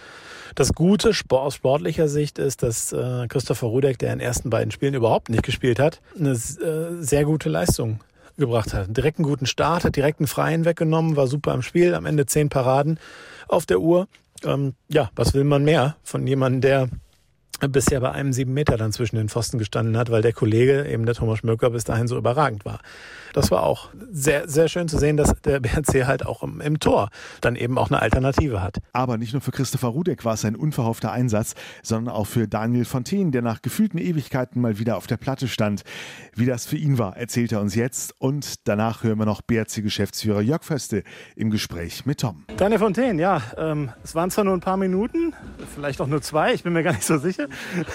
Das 0.55 0.73
Gute 0.73 1.11
aus 1.29 1.55
sportlicher 1.55 2.07
Sicht 2.07 2.37
ist, 2.37 2.63
dass 2.63 2.93
äh, 2.93 3.27
Christopher 3.27 3.67
Rudek, 3.67 3.97
der 3.97 4.13
in 4.13 4.19
den 4.19 4.27
ersten 4.27 4.49
beiden 4.49 4.71
Spielen 4.71 4.93
überhaupt 4.93 5.29
nicht 5.29 5.43
gespielt 5.43 5.79
hat, 5.79 6.01
eine 6.17 6.31
äh, 6.31 7.01
sehr 7.01 7.25
gute 7.25 7.49
Leistung 7.49 7.99
gebracht 8.37 8.73
hat. 8.73 8.95
Direkt 8.95 9.19
einen 9.19 9.27
guten 9.27 9.45
Start, 9.45 9.83
hat 9.83 9.95
direkt 9.95 10.19
einen 10.19 10.27
Freien 10.27 10.65
weggenommen, 10.65 11.15
war 11.15 11.27
super 11.27 11.53
im 11.53 11.61
Spiel, 11.61 11.95
am 11.95 12.05
Ende 12.05 12.25
zehn 12.25 12.49
Paraden 12.49 12.99
auf 13.47 13.65
der 13.65 13.79
Uhr. 13.79 14.07
Ähm, 14.43 14.73
ja, 14.89 15.09
was 15.15 15.33
will 15.33 15.43
man 15.43 15.63
mehr 15.63 15.95
von 16.03 16.25
jemandem, 16.27 16.61
der 16.61 16.89
bisher 17.59 17.99
bei 18.01 18.11
einem 18.11 18.33
sieben 18.33 18.53
Meter 18.53 18.77
dann 18.77 18.91
zwischen 18.91 19.15
den 19.15 19.29
Pfosten 19.29 19.57
gestanden 19.57 19.97
hat, 19.97 20.11
weil 20.11 20.21
der 20.21 20.33
Kollege, 20.33 20.85
eben 20.87 21.05
der 21.05 21.15
Thomas 21.15 21.43
Mürker, 21.43 21.69
bis 21.69 21.83
dahin 21.83 22.07
so 22.07 22.17
überragend 22.17 22.65
war. 22.65 22.79
Das 23.33 23.49
war 23.49 23.63
auch 23.63 23.89
sehr, 24.11 24.47
sehr 24.47 24.67
schön 24.67 24.87
zu 24.87 24.97
sehen, 24.99 25.17
dass 25.17 25.33
der 25.41 25.59
BRC 25.61 26.05
halt 26.05 26.25
auch 26.25 26.43
im, 26.43 26.61
im, 26.61 26.79
Tor 26.79 27.09
dann 27.41 27.55
eben 27.55 27.77
auch 27.77 27.89
eine 27.89 28.01
Alternative 28.01 28.61
hat. 28.61 28.77
Aber 28.93 29.17
nicht 29.17 29.33
nur 29.33 29.41
für 29.41 29.51
Christopher 29.51 29.89
Rudek 29.89 30.23
war 30.23 30.35
es 30.35 30.45
ein 30.45 30.55
unverhoffter 30.55 31.11
Einsatz, 31.11 31.55
sondern 31.81 32.13
auch 32.13 32.27
für 32.27 32.47
Daniel 32.47 32.85
Fontaine, 32.85 33.31
der 33.31 33.41
nach 33.41 33.61
gefühlten 33.61 33.99
Ewigkeiten 33.99 34.61
mal 34.61 34.77
wieder 34.77 34.97
auf 34.97 35.07
der 35.07 35.17
Platte 35.17 35.47
stand. 35.47 35.83
Wie 36.35 36.45
das 36.45 36.65
für 36.65 36.77
ihn 36.77 36.97
war, 36.97 37.17
erzählt 37.17 37.51
er 37.51 37.61
uns 37.61 37.75
jetzt 37.75 38.13
und 38.19 38.67
danach 38.67 39.03
hören 39.03 39.17
wir 39.17 39.25
noch 39.25 39.41
BRC-Geschäftsführer 39.41 40.41
Jörg 40.41 40.63
Föste 40.63 41.03
im 41.35 41.49
Gespräch 41.49 42.05
mit 42.05 42.19
Tom. 42.19 42.43
Daniel 42.57 42.79
Fontaine, 42.79 43.19
ja, 43.19 43.41
ähm, 43.57 43.91
es 44.03 44.13
waren 44.13 44.29
zwar 44.29 44.43
nur 44.43 44.53
ein 44.53 44.59
paar 44.59 44.77
Minuten, 44.77 45.33
vielleicht 45.73 46.01
auch 46.01 46.07
nur 46.07 46.21
zwei, 46.21 46.53
ich 46.53 46.63
bin 46.63 46.73
mir 46.73 46.83
gar 46.83 46.93
nicht 46.93 47.05
so 47.05 47.17
sicher, 47.17 47.42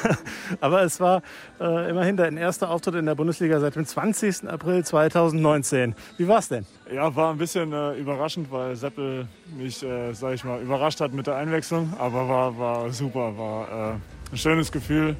aber 0.61 0.83
es 0.83 1.00
war 1.00 1.23
äh, 1.61 1.90
immerhin 1.90 2.17
dein 2.17 2.37
erster 2.37 2.71
Auftritt 2.71 2.95
in 2.95 3.07
der 3.07 3.14
Bundesliga 3.14 3.61
seit 3.61 3.76
dem 3.76 3.87
20. 3.87 4.49
April 4.49 4.85
2000 4.85 5.19
2019. 5.19 5.95
Wie 6.17 6.28
war 6.28 6.38
es 6.38 6.49
denn? 6.49 6.67
Ja, 6.93 7.14
war 7.14 7.31
ein 7.31 7.38
bisschen 7.38 7.73
äh, 7.73 7.95
überraschend, 7.95 8.50
weil 8.50 8.76
Seppel 8.76 9.26
mich, 9.57 9.83
äh, 9.83 10.12
sag 10.12 10.35
ich 10.35 10.45
mal, 10.45 10.61
überrascht 10.61 11.00
hat 11.00 11.12
mit 11.12 11.26
der 11.26 11.37
Einwechslung. 11.37 11.93
Aber 11.99 12.28
war, 12.28 12.59
war 12.59 12.90
super, 12.90 13.37
war 13.37 13.69
äh, 13.69 14.33
ein 14.33 14.37
schönes 14.37 14.71
Gefühl. 14.71 15.17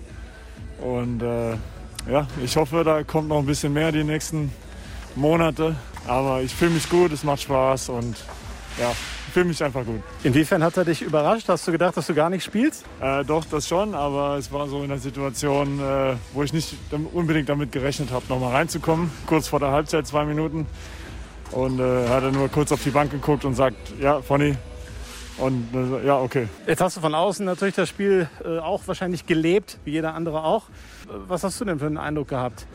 Und 0.81 1.23
äh, 1.23 1.53
ja, 2.11 2.27
ich 2.43 2.57
hoffe, 2.57 2.85
da 2.85 3.03
kommt 3.03 3.29
noch 3.29 3.39
ein 3.39 3.47
bisschen 3.47 3.73
mehr 3.73 3.93
die 3.93 4.05
nächsten 4.05 4.51
Monate. 5.15 5.75
Aber 6.07 6.43
ich 6.43 6.55
fühle 6.55 6.73
mich 6.73 6.89
gut, 6.89 7.13
es 7.13 7.25
macht 7.25 7.43
Spaß 7.43 7.91
und 7.91 8.17
ja, 8.81 8.91
ich 8.91 9.33
fühle 9.33 9.47
mich 9.47 9.63
einfach 9.63 9.85
gut. 9.85 10.01
Inwiefern 10.23 10.63
hat 10.63 10.77
er 10.77 10.85
dich 10.85 11.03
überrascht? 11.03 11.49
Hast 11.49 11.67
du 11.67 11.73
gedacht, 11.73 11.97
dass 11.97 12.07
du 12.07 12.15
gar 12.15 12.31
nicht 12.31 12.45
spielst? 12.45 12.85
Äh, 13.01 13.25
doch, 13.25 13.45
das 13.45 13.69
schon, 13.69 13.95
aber 13.95 14.37
es 14.37 14.53
war 14.53 14.69
so 14.69 14.83
in 14.83 14.89
der 14.89 14.99
Situation, 14.99 15.81
äh, 15.81 16.15
wo 16.33 16.43
ich 16.43 16.53
nicht 16.53 16.75
unbedingt 17.13 17.49
damit 17.49 17.73
gerechnet 17.73 18.11
habe, 18.11 18.25
nochmal 18.29 18.53
reinzukommen. 18.53 19.11
Kurz 19.27 19.49
vor 19.49 19.61
der 19.61 19.71
Halbzeit, 19.71 20.07
zwei 20.07 20.25
Minuten. 20.25 20.67
Und 21.51 21.81
äh, 21.81 22.09
hat 22.09 22.23
er 22.23 22.31
nur 22.31 22.49
kurz 22.49 22.73
auf 22.73 22.83
die 22.83 22.91
Bank 22.91 23.11
geguckt 23.11 23.45
und 23.45 23.55
sagt, 23.55 23.77
ja, 24.01 24.21
Fonny, 24.21 24.55
Und 25.39 25.69
äh, 25.75 26.07
ja, 26.07 26.19
okay. 26.19 26.49
Jetzt 26.67 26.81
hast 26.81 26.97
du 26.97 27.01
von 27.01 27.15
außen 27.15 27.47
natürlich 27.47 27.75
das 27.75 27.89
Spiel 27.89 28.29
äh, 28.45 28.59
auch 28.59 28.83
wahrscheinlich 28.87 29.27
gelebt, 29.27 29.79
wie 29.85 29.93
jeder 29.93 30.15
andere 30.15 30.45
auch. 30.45 30.65
Was 31.07 31.45
hast 31.45 31.61
du 31.61 31.65
denn 31.65 31.79
für 31.79 31.87
einen 31.87 31.99
Eindruck 31.99 32.29
gehabt? 32.29 32.67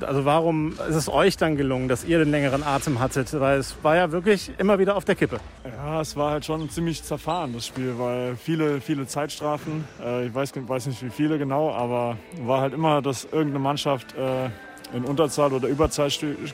Also 0.00 0.24
warum 0.24 0.72
ist 0.88 0.94
es 0.94 1.08
euch 1.08 1.36
dann 1.36 1.56
gelungen, 1.56 1.88
dass 1.88 2.04
ihr 2.04 2.18
den 2.18 2.30
längeren 2.30 2.62
Atem 2.62 3.00
hattet? 3.00 3.38
Weil 3.38 3.58
es 3.58 3.76
war 3.82 3.96
ja 3.96 4.12
wirklich 4.12 4.50
immer 4.58 4.78
wieder 4.78 4.96
auf 4.96 5.04
der 5.04 5.14
Kippe. 5.14 5.40
Ja, 5.64 6.00
es 6.00 6.16
war 6.16 6.30
halt 6.30 6.44
schon 6.44 6.70
ziemlich 6.70 7.02
zerfahren, 7.02 7.52
das 7.52 7.66
Spiel, 7.66 7.94
weil 7.98 8.36
viele, 8.36 8.80
viele 8.80 9.06
Zeitstrafen, 9.06 9.84
äh, 10.02 10.26
ich 10.26 10.34
weiß, 10.34 10.52
weiß 10.54 10.86
nicht 10.86 11.04
wie 11.04 11.10
viele 11.10 11.38
genau, 11.38 11.72
aber 11.72 12.16
war 12.42 12.60
halt 12.60 12.72
immer, 12.72 13.02
dass 13.02 13.24
irgendeine 13.24 13.58
Mannschaft 13.58 14.14
äh, 14.14 14.48
in 14.96 15.04
Unterzahl 15.04 15.52
oder 15.52 15.68
Überzahl 15.68 16.08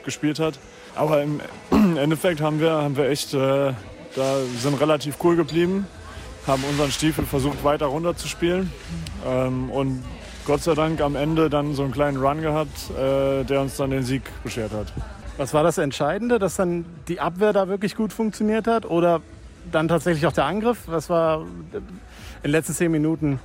gespielt 0.05 0.38
hat. 0.38 0.59
Aber 0.95 1.23
im 1.23 1.40
Endeffekt 1.97 2.40
haben 2.40 2.61
wir, 2.61 2.73
haben 2.73 2.97
wir 2.97 3.09
echt, 3.09 3.35
äh, 3.35 3.73
da 4.17 4.38
sind 4.59 4.81
relativ 4.81 5.17
cool 5.23 5.37
geblieben, 5.37 5.87
haben 6.47 6.64
unseren 6.64 6.90
Stiefel 6.90 7.25
versucht 7.25 7.64
weiter 7.64 7.87
runter 7.87 8.17
zu 8.17 8.29
spielen 8.29 8.73
ähm, 9.26 9.71
und 9.71 10.02
Gott 10.47 10.62
sei 10.62 10.75
Dank 10.75 11.00
am 11.00 11.17
Ende 11.17 11.50
dann 11.50 11.75
so 11.75 11.83
einen 11.83 11.93
kleinen 11.93 12.17
Run 12.17 12.40
gehabt, 12.40 12.90
äh, 12.90 13.45
der 13.45 13.61
uns 13.61 13.76
dann 13.76 13.90
den 13.90 14.02
Sieg 14.02 14.23
beschert 14.43 14.73
hat. 14.73 14.93
Was 15.37 15.55
war 15.55 15.62
das 15.62 15.79
Entscheidende, 15.79 16.38
dass 16.38 16.57
dann 16.57 16.85
die 17.09 17.21
Abwehr 17.21 17.52
da 17.52 17.69
wirklich 17.69 17.95
gut 17.95 18.12
funktioniert 18.12 18.67
hat 18.67 18.85
oder 18.85 19.21
dann 19.71 19.88
tatsächlich 19.88 20.26
auch 20.26 20.33
der 20.33 20.47
Angriff? 20.47 20.79
Was 20.87 21.09
war 21.09 21.43
in 21.43 21.83
den 22.45 22.50
letzten 22.50 22.73
zehn 22.75 22.90
Minuten 22.90 23.38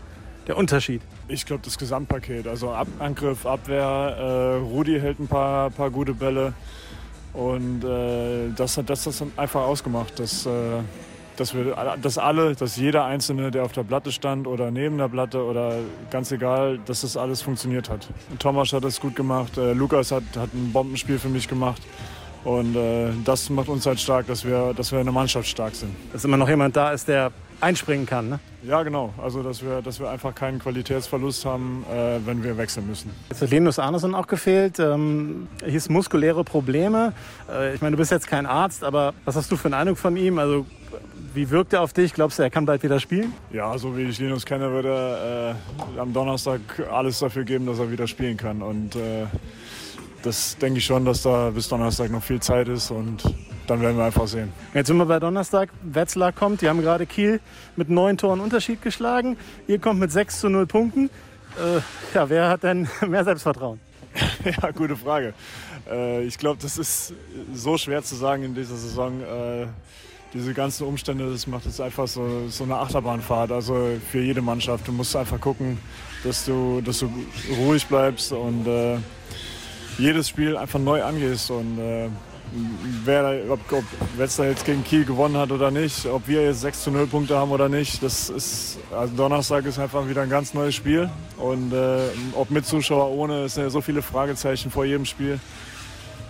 der 0.47 0.57
Unterschied? 0.57 1.01
Ich 1.27 1.45
glaube, 1.45 1.61
das 1.63 1.77
Gesamtpaket. 1.77 2.47
Also 2.47 2.71
Ab 2.71 2.87
Angriff, 2.99 3.45
Abwehr, 3.45 3.83
äh, 3.83 4.55
Rudi 4.63 4.99
hält 4.99 5.19
ein 5.19 5.27
paar, 5.27 5.69
paar 5.69 5.89
gute 5.89 6.13
Bälle. 6.13 6.53
Und 7.35 7.83
äh, 7.83 8.49
das 8.55 8.77
hat 8.77 8.89
das, 8.89 9.03
das 9.03 9.23
einfach 9.35 9.61
ausgemacht, 9.61 10.17
dass, 10.19 10.45
äh, 10.45 10.49
dass, 11.35 11.53
wir, 11.53 11.75
dass 12.01 12.17
alle, 12.17 12.55
dass 12.55 12.77
jeder 12.77 13.03
Einzelne, 13.05 13.51
der 13.51 13.63
auf 13.63 13.73
der 13.73 13.83
Platte 13.83 14.11
stand 14.11 14.47
oder 14.47 14.71
neben 14.71 14.97
der 14.97 15.09
Platte 15.09 15.43
oder 15.43 15.79
ganz 16.09 16.31
egal, 16.31 16.79
dass 16.85 17.01
das 17.01 17.17
alles 17.17 17.41
funktioniert 17.41 17.89
hat. 17.89 18.07
Thomas 18.39 18.71
hat 18.71 18.85
das 18.85 19.01
gut 19.01 19.15
gemacht, 19.15 19.57
äh, 19.57 19.73
Lukas 19.73 20.11
hat, 20.11 20.23
hat 20.37 20.53
ein 20.53 20.71
Bombenspiel 20.71 21.19
für 21.19 21.29
mich 21.29 21.47
gemacht. 21.47 21.81
Und 22.45 22.75
äh, 22.75 23.09
das 23.25 23.49
macht 23.49 23.69
uns 23.69 23.85
halt 23.85 23.99
stark, 23.99 24.27
dass 24.27 24.45
wir, 24.45 24.73
dass 24.73 24.91
wir 24.91 24.99
eine 24.99 25.11
Mannschaft 25.11 25.47
stark 25.47 25.75
sind. 25.75 25.93
Dass 26.13 26.23
immer 26.23 26.37
noch 26.37 26.47
jemand 26.47 26.75
da 26.75 26.91
ist, 26.91 27.07
der 27.07 27.31
einspringen 27.61 28.05
kann, 28.05 28.29
ne? 28.29 28.39
Ja, 28.63 28.81
genau. 28.83 29.13
Also, 29.21 29.43
dass 29.43 29.61
wir, 29.61 29.81
dass 29.81 29.99
wir 29.99 30.09
einfach 30.09 30.33
keinen 30.33 30.59
Qualitätsverlust 30.59 31.45
haben, 31.45 31.85
äh, 31.91 32.19
wenn 32.25 32.43
wir 32.43 32.57
wechseln 32.57 32.87
müssen. 32.87 33.11
Jetzt 33.29 33.41
hat 33.41 33.51
Linus 33.51 33.77
Arneson 33.77 34.15
auch 34.15 34.27
gefehlt. 34.27 34.79
Ähm, 34.79 35.47
hieß 35.63 35.89
muskuläre 35.89 36.43
Probleme. 36.43 37.13
Äh, 37.49 37.75
ich 37.75 37.81
meine, 37.81 37.91
du 37.91 37.97
bist 37.97 38.11
jetzt 38.11 38.27
kein 38.27 38.45
Arzt, 38.45 38.83
aber 38.83 39.13
was 39.23 39.35
hast 39.35 39.51
du 39.51 39.55
für 39.55 39.65
einen 39.65 39.75
Eindruck 39.75 39.97
von 39.97 40.17
ihm? 40.17 40.39
Also, 40.39 40.65
wie 41.33 41.49
wirkt 41.49 41.73
er 41.73 41.81
auf 41.81 41.93
dich? 41.93 42.13
Glaubst 42.13 42.39
du, 42.39 42.43
er 42.43 42.49
kann 42.49 42.65
bald 42.65 42.81
wieder 42.81 42.99
spielen? 42.99 43.33
Ja, 43.51 43.77
so 43.77 43.95
wie 43.97 44.03
ich 44.03 44.19
Linus 44.19 44.45
kenne, 44.45 44.71
würde 44.71 44.89
er 44.89 45.55
äh, 45.97 45.99
am 45.99 46.13
Donnerstag 46.13 46.61
alles 46.91 47.19
dafür 47.19 47.43
geben, 47.43 47.65
dass 47.65 47.77
er 47.77 47.91
wieder 47.91 48.07
spielen 48.07 48.37
kann. 48.37 48.61
Und 48.61 48.95
äh, 48.95 49.25
das 50.23 50.57
denke 50.57 50.79
ich 50.79 50.85
schon, 50.85 51.05
dass 51.05 51.21
da 51.21 51.51
bis 51.51 51.67
Donnerstag 51.67 52.09
noch 52.09 52.23
viel 52.23 52.39
Zeit 52.39 52.67
ist 52.67 52.89
und 52.89 53.21
dann 53.69 53.81
werden 53.81 53.97
wir 53.97 54.05
einfach 54.05 54.27
sehen. 54.27 54.51
Jetzt 54.73 54.87
sind 54.87 54.97
wir 54.97 55.05
bei 55.05 55.19
Donnerstag. 55.19 55.69
Wetzlar 55.83 56.31
kommt, 56.31 56.61
die 56.61 56.69
haben 56.69 56.81
gerade 56.81 57.05
Kiel 57.05 57.39
mit 57.75 57.89
neun 57.89 58.17
Toren 58.17 58.39
Unterschied 58.39 58.81
geschlagen. 58.81 59.37
Ihr 59.67 59.79
kommt 59.79 59.99
mit 59.99 60.11
6 60.11 60.39
zu 60.39 60.49
0 60.49 60.65
Punkten. 60.65 61.09
Äh, 61.57 61.81
ja, 62.13 62.29
wer 62.29 62.49
hat 62.49 62.63
denn 62.63 62.87
mehr 63.07 63.23
Selbstvertrauen? 63.23 63.79
ja, 64.61 64.71
gute 64.71 64.95
Frage. 64.95 65.33
Äh, 65.89 66.23
ich 66.23 66.37
glaube, 66.37 66.59
das 66.61 66.77
ist 66.77 67.13
so 67.53 67.77
schwer 67.77 68.03
zu 68.03 68.15
sagen 68.15 68.43
in 68.43 68.55
dieser 68.55 68.75
Saison. 68.75 69.21
Äh, 69.21 69.67
diese 70.33 70.53
ganzen 70.53 70.85
Umstände, 70.85 71.31
das 71.31 71.47
macht 71.47 71.65
jetzt 71.65 71.79
einfach 71.79 72.07
so, 72.07 72.49
so 72.49 72.65
eine 72.65 72.75
Achterbahnfahrt. 72.75 73.51
Also 73.51 73.91
für 74.11 74.19
jede 74.19 74.41
Mannschaft. 74.41 74.87
Du 74.87 74.91
musst 74.91 75.15
einfach 75.15 75.39
gucken, 75.39 75.77
dass 76.23 76.45
du, 76.45 76.81
dass 76.81 76.99
du 76.99 77.09
ruhig 77.57 77.85
bleibst 77.87 78.33
und 78.33 78.67
äh, 78.67 78.97
jedes 79.97 80.27
Spiel 80.27 80.57
einfach 80.57 80.79
neu 80.79 81.03
angehst. 81.03 81.51
Und 81.51 81.79
äh, 81.79 82.09
wer, 83.03 83.41
ob, 83.49 83.59
ob 83.71 83.83
Wetzlar 84.17 84.47
jetzt 84.47 84.65
gegen 84.65 84.83
Kiel 84.83 85.05
gewonnen 85.05 85.37
hat 85.37 85.51
oder 85.51 85.71
nicht, 85.71 86.05
ob 86.05 86.27
wir 86.27 86.43
jetzt 86.43 86.61
6 86.61 86.83
zu 86.83 86.91
0 86.91 87.07
Punkte 87.07 87.37
haben 87.37 87.51
oder 87.51 87.69
nicht, 87.69 88.01
das 88.01 88.29
ist, 88.29 88.77
also 88.95 89.15
Donnerstag 89.15 89.65
ist 89.65 89.79
einfach 89.79 90.07
wieder 90.07 90.21
ein 90.21 90.29
ganz 90.29 90.53
neues 90.53 90.75
Spiel. 90.75 91.09
Und 91.37 91.73
äh, 91.73 92.07
ob 92.33 92.51
mit 92.51 92.65
Zuschauer, 92.65 93.09
ohne, 93.11 93.43
es 93.43 93.55
sind 93.55 93.63
ja 93.63 93.69
so 93.69 93.81
viele 93.81 94.01
Fragezeichen 94.01 94.71
vor 94.71 94.85
jedem 94.85 95.05
Spiel. 95.05 95.39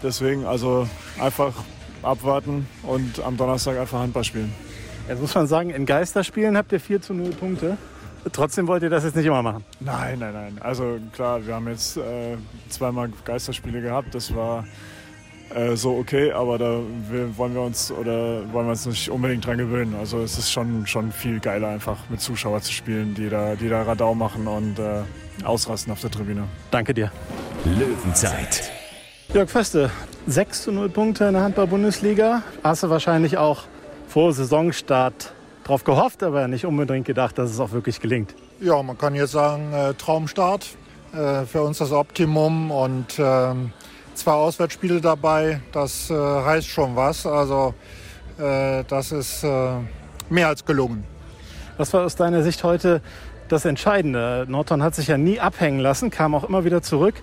Deswegen 0.03 0.45
also 0.45 0.88
einfach 1.19 1.53
abwarten 2.03 2.67
und 2.84 3.19
am 3.24 3.38
Donnerstag 3.38 3.77
einfach 3.77 4.00
Handball 4.00 4.24
spielen. 4.24 4.53
Jetzt 5.07 5.22
muss 5.22 5.36
man 5.36 5.48
sagen, 5.48 5.69
in 5.69 5.86
Geisterspielen 5.86 6.57
habt 6.57 6.72
ihr 6.72 6.79
4 6.79 7.01
zu 7.01 7.13
0 7.13 7.31
Punkte. 7.31 7.77
Trotzdem 8.31 8.67
wollt 8.67 8.81
ihr 8.81 8.89
das 8.89 9.03
jetzt 9.03 9.15
nicht 9.15 9.25
immer 9.25 9.43
machen? 9.43 9.63
Nein, 9.79 10.17
nein, 10.17 10.34
nein. 10.34 10.57
Also 10.60 10.98
klar, 11.13 11.45
wir 11.45 11.53
haben 11.53 11.67
jetzt 11.67 11.98
äh, 11.98 12.38
zweimal 12.69 13.12
Geisterspiele 13.24 13.81
gehabt. 13.81 14.15
Das 14.15 14.34
war 14.34 14.65
äh, 15.53 15.75
so 15.75 15.97
okay, 15.97 16.31
aber 16.31 16.57
da 16.57 16.79
wollen 17.35 17.53
wir 17.53 17.61
uns 17.61 17.91
oder 17.91 18.41
wollen 18.51 18.65
wir 18.67 18.71
uns 18.71 18.85
nicht 18.85 19.09
unbedingt 19.09 19.45
dran 19.45 19.57
gewöhnen. 19.57 19.95
Also 19.99 20.21
es 20.21 20.37
ist 20.37 20.51
schon, 20.51 20.87
schon 20.87 21.11
viel 21.11 21.39
geiler, 21.39 21.69
einfach 21.69 21.97
mit 22.09 22.21
Zuschauern 22.21 22.61
zu 22.61 22.71
spielen, 22.71 23.13
die 23.13 23.29
da, 23.29 23.55
die 23.55 23.69
da 23.69 23.83
Radau 23.83 24.15
machen 24.15 24.47
und 24.47 24.79
äh, 24.79 25.01
ausrasten 25.43 25.91
auf 25.91 26.01
der 26.01 26.11
Tribüne. 26.11 26.43
Danke 26.71 26.93
dir. 26.93 27.11
Löwenzeit. 27.65 28.71
Jörg 29.33 29.49
Feste, 29.49 29.91
6 30.27 30.63
zu 30.63 30.71
0 30.71 30.89
Punkte 30.89 31.25
in 31.25 31.33
der 31.33 31.43
Handball-Bundesliga. 31.43 32.43
Hast 32.63 32.83
du 32.83 32.89
wahrscheinlich 32.89 33.37
auch 33.37 33.63
vor 34.07 34.33
Saisonstart 34.33 35.33
drauf 35.63 35.83
gehofft, 35.83 36.23
aber 36.23 36.47
nicht 36.47 36.65
unbedingt 36.65 37.05
gedacht, 37.05 37.37
dass 37.37 37.51
es 37.51 37.59
auch 37.59 37.71
wirklich 37.71 37.99
gelingt. 37.99 38.35
Ja, 38.61 38.81
man 38.81 38.97
kann 38.97 39.15
jetzt 39.15 39.31
sagen, 39.31 39.73
äh, 39.73 39.93
Traumstart. 39.95 40.77
Äh, 41.15 41.45
für 41.45 41.61
uns 41.61 41.77
das 41.77 41.93
Optimum 41.93 42.71
und 42.71 43.19
äh, 43.19 43.53
zwei 44.15 44.34
Auswärtsspiele 44.34 45.01
dabei, 45.01 45.62
das 45.72 46.10
äh, 46.10 46.13
heißt 46.13 46.67
schon 46.67 46.95
was. 46.95 47.25
Also 47.25 47.74
äh, 48.38 48.84
das 48.88 49.12
ist 49.12 49.43
äh, 49.43 49.74
mehr 50.29 50.48
als 50.48 50.65
gelungen. 50.65 51.03
Was 51.77 51.93
war 51.93 52.05
aus 52.05 52.15
deiner 52.15 52.43
Sicht 52.43 52.63
heute 52.63 53.01
das 53.48 53.65
Entscheidende? 53.65 54.45
Norton 54.48 54.81
hat 54.81 54.95
sich 54.95 55.07
ja 55.07 55.17
nie 55.17 55.39
abhängen 55.39 55.79
lassen, 55.79 56.10
kam 56.10 56.34
auch 56.36 56.43
immer 56.43 56.65
wieder 56.65 56.81
zurück 56.81 57.15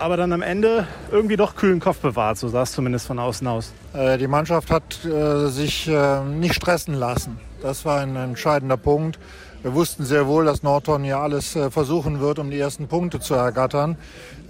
aber 0.00 0.16
dann 0.16 0.32
am 0.32 0.42
Ende 0.42 0.86
irgendwie 1.10 1.36
doch 1.36 1.56
kühlen 1.56 1.80
Kopf 1.80 1.98
bewahrt, 1.98 2.38
so 2.38 2.48
sah 2.48 2.62
es 2.62 2.70
zumindest 2.72 3.08
von 3.08 3.18
außen 3.18 3.44
aus. 3.46 3.72
die 3.94 4.28
Mannschaft 4.28 4.70
hat 4.70 5.04
äh, 5.04 5.48
sich 5.48 5.88
äh, 5.88 6.22
nicht 6.22 6.54
stressen 6.54 6.94
lassen. 6.94 7.38
Das 7.62 7.84
war 7.84 8.00
ein 8.00 8.14
entscheidender 8.14 8.76
Punkt. 8.76 9.18
Wir 9.60 9.74
wussten 9.74 10.04
sehr 10.04 10.28
wohl, 10.28 10.44
dass 10.44 10.62
Norton 10.62 11.02
hier 11.02 11.18
alles 11.18 11.56
äh, 11.56 11.68
versuchen 11.72 12.20
wird, 12.20 12.38
um 12.38 12.48
die 12.48 12.60
ersten 12.60 12.86
Punkte 12.86 13.18
zu 13.18 13.34
ergattern. 13.34 13.96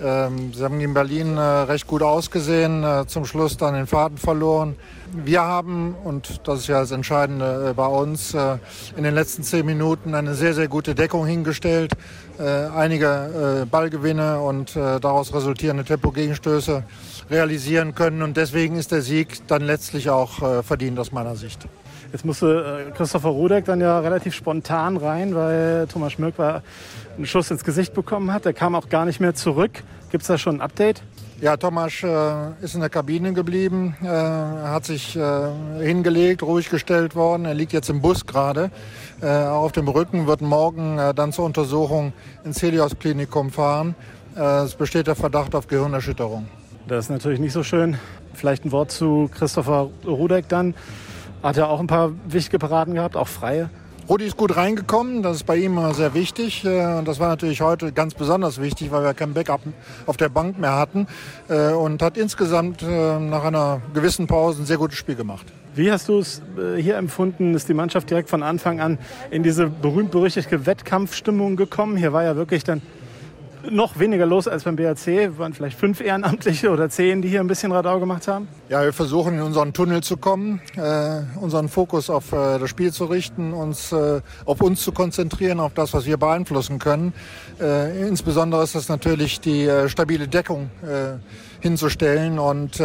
Ähm, 0.02 0.52
sie 0.52 0.62
haben 0.62 0.78
in 0.82 0.92
Berlin 0.92 1.38
äh, 1.38 1.40
recht 1.40 1.86
gut 1.86 2.02
ausgesehen, 2.02 2.84
äh, 2.84 3.06
zum 3.06 3.24
Schluss 3.24 3.56
dann 3.56 3.72
den 3.72 3.86
Faden 3.86 4.18
verloren. 4.18 4.76
Wir 5.10 5.40
haben, 5.40 5.94
und 6.04 6.46
das 6.46 6.60
ist 6.60 6.66
ja 6.66 6.80
das 6.80 6.90
Entscheidende 6.90 7.72
bei 7.74 7.86
uns, 7.86 8.34
in 8.34 9.02
den 9.02 9.14
letzten 9.14 9.42
zehn 9.42 9.64
Minuten 9.64 10.14
eine 10.14 10.34
sehr, 10.34 10.52
sehr 10.52 10.68
gute 10.68 10.94
Deckung 10.94 11.24
hingestellt, 11.24 11.92
einige 12.38 13.66
Ballgewinne 13.70 14.38
und 14.38 14.76
daraus 14.76 15.32
resultierende 15.32 15.84
Tempo-Gegenstöße 15.84 16.82
realisieren 17.30 17.94
können. 17.94 18.20
Und 18.20 18.36
deswegen 18.36 18.76
ist 18.76 18.92
der 18.92 19.00
Sieg 19.00 19.46
dann 19.46 19.62
letztlich 19.62 20.10
auch 20.10 20.62
verdient 20.62 20.98
aus 20.98 21.10
meiner 21.10 21.36
Sicht. 21.36 21.66
Jetzt 22.10 22.24
musste 22.24 22.86
äh, 22.88 22.90
Christopher 22.92 23.28
Rudek 23.28 23.66
dann 23.66 23.80
ja 23.80 23.98
relativ 24.00 24.34
spontan 24.34 24.96
rein, 24.96 25.34
weil 25.34 25.86
Thomas 25.88 26.12
Schmirk 26.12 26.38
war 26.38 26.62
einen 27.16 27.26
Schuss 27.26 27.50
ins 27.50 27.64
Gesicht 27.64 27.92
bekommen 27.92 28.32
hat. 28.32 28.46
Der 28.46 28.54
kam 28.54 28.74
auch 28.74 28.88
gar 28.88 29.04
nicht 29.04 29.20
mehr 29.20 29.34
zurück. 29.34 29.82
Gibt 30.10 30.22
es 30.22 30.28
da 30.28 30.38
schon 30.38 30.56
ein 30.56 30.60
Update? 30.62 31.02
Ja, 31.40 31.56
Thomas 31.58 32.02
äh, 32.02 32.64
ist 32.64 32.74
in 32.74 32.80
der 32.80 32.88
Kabine 32.88 33.34
geblieben, 33.34 33.94
äh, 34.02 34.06
hat 34.06 34.86
sich 34.86 35.16
äh, 35.16 35.50
hingelegt, 35.80 36.42
ruhig 36.42 36.70
gestellt 36.70 37.14
worden. 37.14 37.44
Er 37.44 37.54
liegt 37.54 37.72
jetzt 37.72 37.90
im 37.90 38.00
Bus 38.00 38.24
gerade. 38.24 38.70
Äh, 39.20 39.26
auf 39.26 39.72
dem 39.72 39.86
Rücken 39.86 40.26
wird 40.26 40.40
morgen 40.40 40.98
äh, 40.98 41.12
dann 41.12 41.32
zur 41.32 41.44
Untersuchung 41.44 42.14
ins 42.42 42.62
Helios-Klinikum 42.62 43.50
fahren. 43.50 43.94
es 44.34 44.74
besteht 44.74 45.06
der 45.08 45.14
Verdacht 45.14 45.54
auf 45.54 45.66
Gehirnerschütterung. 45.66 46.48
Das 46.88 47.04
ist 47.04 47.10
natürlich 47.10 47.38
nicht 47.38 47.52
so 47.52 47.62
schön. 47.62 47.98
Vielleicht 48.34 48.64
ein 48.64 48.72
Wort 48.72 48.90
zu 48.90 49.28
Christopher 49.32 49.90
Rudek 50.06 50.48
dann. 50.48 50.74
Hat 51.42 51.56
er 51.56 51.68
auch 51.68 51.78
ein 51.78 51.86
paar 51.86 52.12
wichtige 52.26 52.58
Paraden 52.58 52.94
gehabt, 52.94 53.16
auch 53.16 53.28
freie? 53.28 53.70
Rudi 54.08 54.24
ist 54.24 54.38
gut 54.38 54.56
reingekommen, 54.56 55.22
das 55.22 55.36
ist 55.36 55.44
bei 55.44 55.56
ihm 55.56 55.78
sehr 55.92 56.14
wichtig. 56.14 56.64
Äh, 56.64 56.96
und 56.98 57.06
das 57.06 57.20
war 57.20 57.28
natürlich 57.28 57.60
heute 57.60 57.92
ganz 57.92 58.14
besonders 58.14 58.60
wichtig, 58.60 58.90
weil 58.90 59.04
wir 59.04 59.12
kein 59.12 59.34
Backup 59.34 59.60
auf 60.06 60.16
der 60.16 60.30
Bank 60.30 60.58
mehr 60.58 60.74
hatten. 60.76 61.06
Äh, 61.48 61.72
und 61.72 62.00
hat 62.00 62.16
insgesamt 62.16 62.82
äh, 62.82 63.18
nach 63.20 63.44
einer 63.44 63.82
gewissen 63.92 64.26
Pause 64.26 64.62
ein 64.62 64.66
sehr 64.66 64.78
gutes 64.78 64.96
Spiel 64.96 65.14
gemacht. 65.14 65.46
Wie 65.74 65.92
hast 65.92 66.08
du 66.08 66.18
es 66.18 66.42
hier 66.78 66.96
empfunden? 66.96 67.54
Ist 67.54 67.68
die 67.68 67.74
Mannschaft 67.74 68.10
direkt 68.10 68.30
von 68.30 68.42
Anfang 68.42 68.80
an 68.80 68.98
in 69.30 69.44
diese 69.44 69.66
berühmt-berüchtigte 69.66 70.66
Wettkampfstimmung 70.66 71.54
gekommen? 71.54 71.96
Hier 71.96 72.12
war 72.12 72.24
ja 72.24 72.34
wirklich 72.34 72.64
dann 72.64 72.82
noch 73.70 73.98
weniger 73.98 74.26
los 74.26 74.48
als 74.48 74.64
beim 74.64 74.76
BAC. 74.76 75.38
Waren 75.38 75.52
vielleicht 75.52 75.78
fünf 75.78 76.00
Ehrenamtliche 76.00 76.70
oder 76.70 76.88
zehn, 76.88 77.22
die 77.22 77.28
hier 77.28 77.40
ein 77.40 77.46
bisschen 77.46 77.72
Radau 77.72 77.98
gemacht 78.00 78.28
haben. 78.28 78.48
Ja, 78.68 78.82
wir 78.82 78.92
versuchen 78.92 79.34
in 79.34 79.42
unseren 79.42 79.72
Tunnel 79.72 80.02
zu 80.02 80.16
kommen, 80.16 80.60
äh, 80.76 81.22
unseren 81.40 81.68
Fokus 81.68 82.10
auf 82.10 82.32
äh, 82.32 82.58
das 82.58 82.68
Spiel 82.70 82.92
zu 82.92 83.06
richten, 83.06 83.52
uns 83.52 83.92
äh, 83.92 84.20
auf 84.44 84.60
uns 84.60 84.82
zu 84.82 84.92
konzentrieren, 84.92 85.60
auf 85.60 85.74
das, 85.74 85.92
was 85.94 86.06
wir 86.06 86.16
beeinflussen 86.16 86.78
können. 86.78 87.12
Äh, 87.60 88.06
insbesondere 88.06 88.62
ist 88.62 88.74
das 88.74 88.88
natürlich 88.88 89.40
die 89.40 89.64
äh, 89.64 89.88
stabile 89.88 90.28
Deckung 90.28 90.70
äh, 90.82 91.18
hinzustellen 91.60 92.38
und 92.38 92.80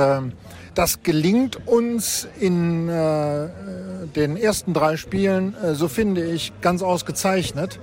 das 0.74 1.04
gelingt 1.04 1.68
uns 1.68 2.28
in 2.40 2.88
den 2.88 4.36
ersten 4.36 4.74
drei 4.74 4.98
Spielen, 4.98 5.56
so 5.74 5.88
finde 5.88 6.26
ich, 6.26 6.52
ganz 6.62 6.82
ausgezeichnet. 6.82 7.80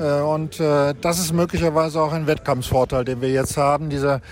Äh, 0.00 0.22
und 0.22 0.58
äh, 0.58 0.94
das 1.00 1.18
ist 1.18 1.32
möglicherweise 1.32 2.00
auch 2.00 2.12
ein 2.12 2.26
Wettkampfsvorteil, 2.26 3.04
den 3.04 3.20
wir 3.20 3.30
jetzt 3.30 3.56
haben, 3.56 3.90
diese, 3.90 4.22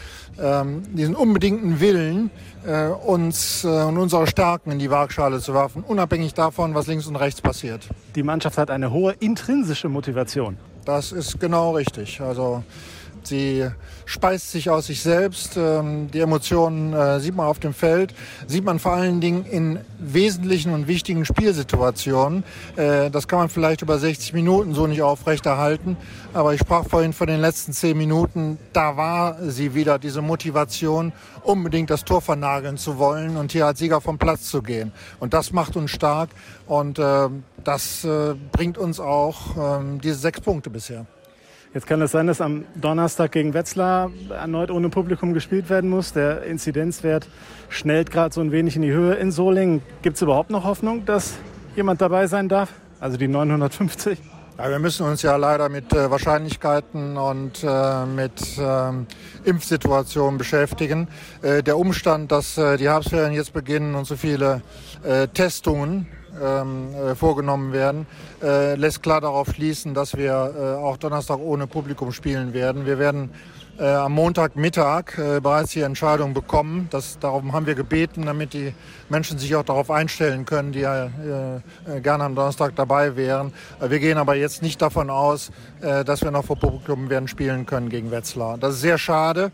ähm, 0.41 0.83
diesen 0.95 1.15
unbedingten 1.15 1.81
Willen, 1.81 2.31
äh, 2.67 2.87
uns 2.87 3.65
und 3.65 3.99
unsere 3.99 4.27
Stärken 4.27 4.73
in 4.73 4.79
die 4.79 4.91
Waagschale 4.91 5.41
zu 5.41 5.55
werfen, 5.55 5.85
unabhängig 5.87 6.35
davon, 6.35 6.75
was 6.75 6.87
links 6.87 7.07
und 7.07 7.17
rechts 7.17 7.41
passiert. 7.41 7.89
Die 8.15 8.23
Mannschaft 8.23 8.59
hat 8.59 8.71
eine 8.71 8.91
hohe 8.91 9.13
intrinsische 9.21 9.89
Motivation. 9.89 10.57
Das 10.85 11.13
ist 11.13 11.39
genau 11.39 11.73
richtig. 11.73 12.21
Also 12.21 12.65
Sie 13.29 13.69
speist 14.07 14.51
sich 14.53 14.71
aus 14.71 14.87
sich 14.87 15.03
selbst. 15.03 15.57
Ähm, 15.57 16.11
die 16.11 16.21
Emotionen 16.21 16.95
äh, 16.95 17.21
sieht 17.21 17.37
man 17.37 17.47
auf 17.47 17.59
dem 17.59 17.75
Feld, 17.75 18.15
sieht 18.47 18.65
man 18.65 18.79
vor 18.79 18.93
allen 18.93 19.21
Dingen 19.21 19.45
in 19.45 19.79
wesentlichen 19.99 20.73
und 20.73 20.89
wichtigen 20.89 21.25
Spielsituationen. 21.25 22.43
Äh, 22.77 23.11
das 23.11 23.29
kann 23.29 23.39
man 23.41 23.49
vielleicht 23.51 23.83
über 23.83 23.99
60 23.99 24.33
Minuten 24.33 24.75
so 24.75 24.87
nicht 24.87 25.03
aufrechterhalten. 25.03 25.97
Aber 26.33 26.55
ich 26.55 26.61
sprach 26.61 26.89
vorhin 26.89 27.13
von 27.13 27.27
den 27.27 27.41
letzten 27.41 27.73
10 27.73 27.97
Minuten. 27.97 28.59
Da 28.73 28.97
war 28.97 29.37
sie 29.43 29.75
wieder, 29.75 29.99
diese 29.99 30.23
Motivation, 30.23 31.13
unbedingt 31.43 31.91
das 31.91 32.05
Tor 32.05 32.23
vernageln 32.23 32.79
zu 32.79 32.99
wollen 32.99 33.37
und 33.37 33.53
hier 33.53 33.67
als 33.67 33.79
Sieger 33.79 34.01
vom 34.01 34.19
Platz 34.19 34.49
zu 34.51 34.63
gehen. 34.63 34.93
Und 35.21 35.35
das 35.35 35.53
macht 35.53 35.77
uns 35.77 35.91
stark 35.91 36.31
und 36.67 36.99
äh, 36.99 37.29
das 37.63 38.07
bringt 38.53 38.79
uns 38.79 39.01
auch 39.01 39.81
ähm, 39.81 40.01
diese 40.01 40.15
sechs 40.15 40.41
Punkte 40.41 40.71
bisher. 40.71 41.07
Jetzt 41.75 41.87
kann 41.87 42.01
es 42.01 42.13
sein, 42.13 42.27
dass 42.27 42.41
am 42.41 42.65
Donnerstag 42.77 43.33
gegen 43.33 43.53
Wetzlar 43.53 44.11
erneut 44.31 44.71
ohne 44.71 44.89
Publikum 44.89 45.35
gespielt 45.35 45.69
werden 45.69 45.91
muss. 45.91 46.15
Der 46.15 46.45
Inzidenzwert 46.45 47.29
schnellt 47.69 48.11
gerade 48.11 48.35
so 48.35 48.41
ein 48.41 48.53
wenig 48.53 48.77
in 48.77 48.83
die 48.83 48.91
Höhe 48.91 49.15
in 49.15 49.31
Solingen. 49.31 49.83
Gibt 50.01 50.17
es 50.17 50.23
überhaupt 50.23 50.49
noch 50.49 50.65
Hoffnung, 50.65 51.05
dass 51.05 51.35
jemand 51.77 52.01
dabei 52.01 52.27
sein 52.27 52.49
darf? 52.49 52.73
Also 53.01 53.19
die 53.19 53.29
950? 53.29 54.19
Ja, 54.57 54.71
wir 54.71 54.79
müssen 54.79 55.07
uns 55.07 55.21
ja 55.21 55.37
leider 55.37 55.69
mit 55.69 55.93
äh, 55.93 56.11
Wahrscheinlichkeiten 56.11 57.19
und 57.19 57.63
äh, 57.63 58.07
mit 58.07 58.59
ähm, 58.59 59.07
Impfsituationen 59.45 60.39
beschäftigen. 60.39 61.07
Äh, 61.43 61.63
der 61.63 61.77
Umstand, 61.77 62.33
dass 62.33 62.57
äh, 62.57 62.79
die 62.79 62.89
Herbstferien 62.89 63.35
jetzt 63.35 63.53
beginnen 63.53 63.95
und 63.95 64.07
so 64.07 64.17
viele 64.17 64.63
äh, 65.05 65.29
Testungen 65.29 66.09
ähm, 66.43 66.95
äh, 66.95 67.15
vorgenommen 67.15 67.73
werden, 67.73 68.07
äh, 68.43 68.75
lässt 68.75 69.03
klar 69.03 69.21
darauf 69.21 69.49
schließen, 69.49 69.95
dass 69.95 70.17
wir 70.17 70.33
äh, 70.33 70.83
auch 70.83 70.97
Donnerstag 70.97 71.39
ohne 71.39 71.67
Publikum 71.67 72.13
spielen 72.13 72.53
werden. 72.53 72.87
Wir 72.87 72.99
werden 72.99 73.31
äh, 73.79 73.85
am 73.85 74.13
Montagmittag 74.13 75.17
äh, 75.19 75.41
bereits 75.41 75.71
die 75.71 75.83
Entscheidung 75.83 76.35
bekommen. 76.35 76.89
Das, 76.91 77.21
darum 77.21 77.53
haben 77.53 77.67
wir 77.67 77.77
gebeten, 77.77 78.27
damit 78.27 78.53
die 78.53 78.75
Menschen 79.09 79.39
sich 79.39 79.55
auch 79.55 79.63
darauf 79.63 79.89
einstellen 79.93 80.45
können, 80.45 80.73
die 80.73 80.81
ja 80.81 81.07
äh, 81.07 82.01
gerne 82.01 82.25
am 82.25 82.35
Donnerstag 82.35 82.75
dabei 82.75 83.15
wären. 83.15 83.53
wir 83.81 84.01
gehen 84.01 84.19
aber 84.19 84.35
jetzt 84.35 84.63
nicht 84.63 84.83
davon 84.83 85.11
aus, 85.11 85.51
dass 85.81 86.23
wir 86.23 86.31
noch 86.31 86.45
vor 86.45 86.57
Publikum 86.57 87.09
werden 87.09 87.29
spielen 87.29 87.67
können 87.67 87.89
gegen 87.89 88.11
Wetzlar. 88.11 88.59
Das 88.59 88.75
ist 88.75 88.81
sehr 88.81 88.99
schade 88.99 89.53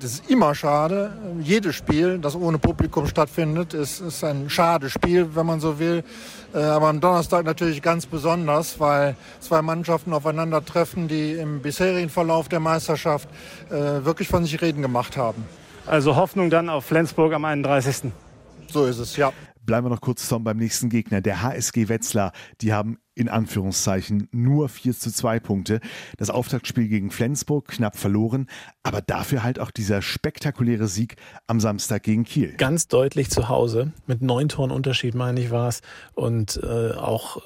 das 0.00 0.14
ist 0.14 0.30
immer 0.30 0.54
schade. 0.54 1.12
Jedes 1.40 1.74
Spiel, 1.74 2.18
das 2.18 2.34
ohne 2.34 2.58
Publikum 2.58 3.06
stattfindet, 3.06 3.74
ist, 3.74 4.00
ist 4.00 4.24
ein 4.24 4.48
schade 4.50 4.90
Spiel, 4.90 5.34
wenn 5.34 5.46
man 5.46 5.60
so 5.60 5.78
will. 5.78 6.04
Äh, 6.54 6.58
aber 6.58 6.88
am 6.88 7.00
Donnerstag 7.00 7.44
natürlich 7.44 7.82
ganz 7.82 8.06
besonders, 8.06 8.78
weil 8.80 9.16
zwei 9.40 9.62
Mannschaften 9.62 10.12
aufeinandertreffen, 10.12 11.08
die 11.08 11.32
im 11.32 11.60
bisherigen 11.62 12.10
Verlauf 12.10 12.48
der 12.48 12.60
Meisterschaft 12.60 13.28
äh, 13.70 14.04
wirklich 14.04 14.28
von 14.28 14.44
sich 14.44 14.60
reden 14.60 14.82
gemacht 14.82 15.16
haben. 15.16 15.44
Also 15.86 16.16
Hoffnung 16.16 16.50
dann 16.50 16.68
auf 16.68 16.84
Flensburg 16.84 17.32
am 17.32 17.44
31. 17.44 18.12
So 18.68 18.84
ist 18.86 18.98
es, 18.98 19.16
ja. 19.16 19.32
Bleiben 19.64 19.86
wir 19.86 19.90
noch 19.90 20.00
kurz 20.00 20.28
Tom, 20.28 20.42
beim 20.42 20.56
nächsten 20.56 20.88
Gegner, 20.88 21.20
der 21.20 21.42
HSG 21.42 21.88
Wetzlar. 21.88 22.32
Die 22.60 22.72
haben 22.72 22.98
in 23.14 23.28
Anführungszeichen 23.28 24.28
nur 24.32 24.68
4 24.68 24.94
zu 24.94 25.12
2 25.12 25.40
Punkte. 25.40 25.80
Das 26.16 26.30
Auftaktspiel 26.30 26.88
gegen 26.88 27.10
Flensburg 27.10 27.68
knapp 27.68 27.96
verloren, 27.96 28.46
aber 28.82 29.02
dafür 29.02 29.42
halt 29.42 29.58
auch 29.58 29.70
dieser 29.70 30.02
spektakuläre 30.02 30.88
Sieg 30.88 31.16
am 31.46 31.60
Samstag 31.60 32.02
gegen 32.02 32.24
Kiel. 32.24 32.54
Ganz 32.56 32.88
deutlich 32.88 33.30
zu 33.30 33.48
Hause, 33.48 33.92
mit 34.06 34.22
neun 34.22 34.48
Toren 34.48 34.70
Unterschied, 34.70 35.14
meine 35.14 35.40
ich, 35.40 35.50
war 35.50 35.68
es. 35.68 35.82
Und 36.14 36.60
äh, 36.62 36.92
auch 36.92 37.42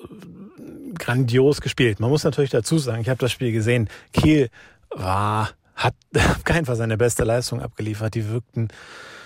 grandios 0.95 1.61
gespielt. 1.61 2.01
Man 2.01 2.11
muss 2.11 2.25
natürlich 2.25 2.51
dazu 2.51 2.79
sagen, 2.79 3.01
ich 3.01 3.09
habe 3.09 3.19
das 3.19 3.33
Spiel 3.33 3.53
gesehen. 3.53 3.89
Kiel 4.13 4.51
war, 4.91 5.51
hat 5.75 5.95
auf 6.15 6.45
keinen 6.45 6.67
Fall 6.67 6.77
seine 6.77 6.97
beste 6.97 7.25
Leistung 7.25 7.61
abgeliefert. 7.61 8.15
Die 8.15 8.29
wirkten 8.29 8.69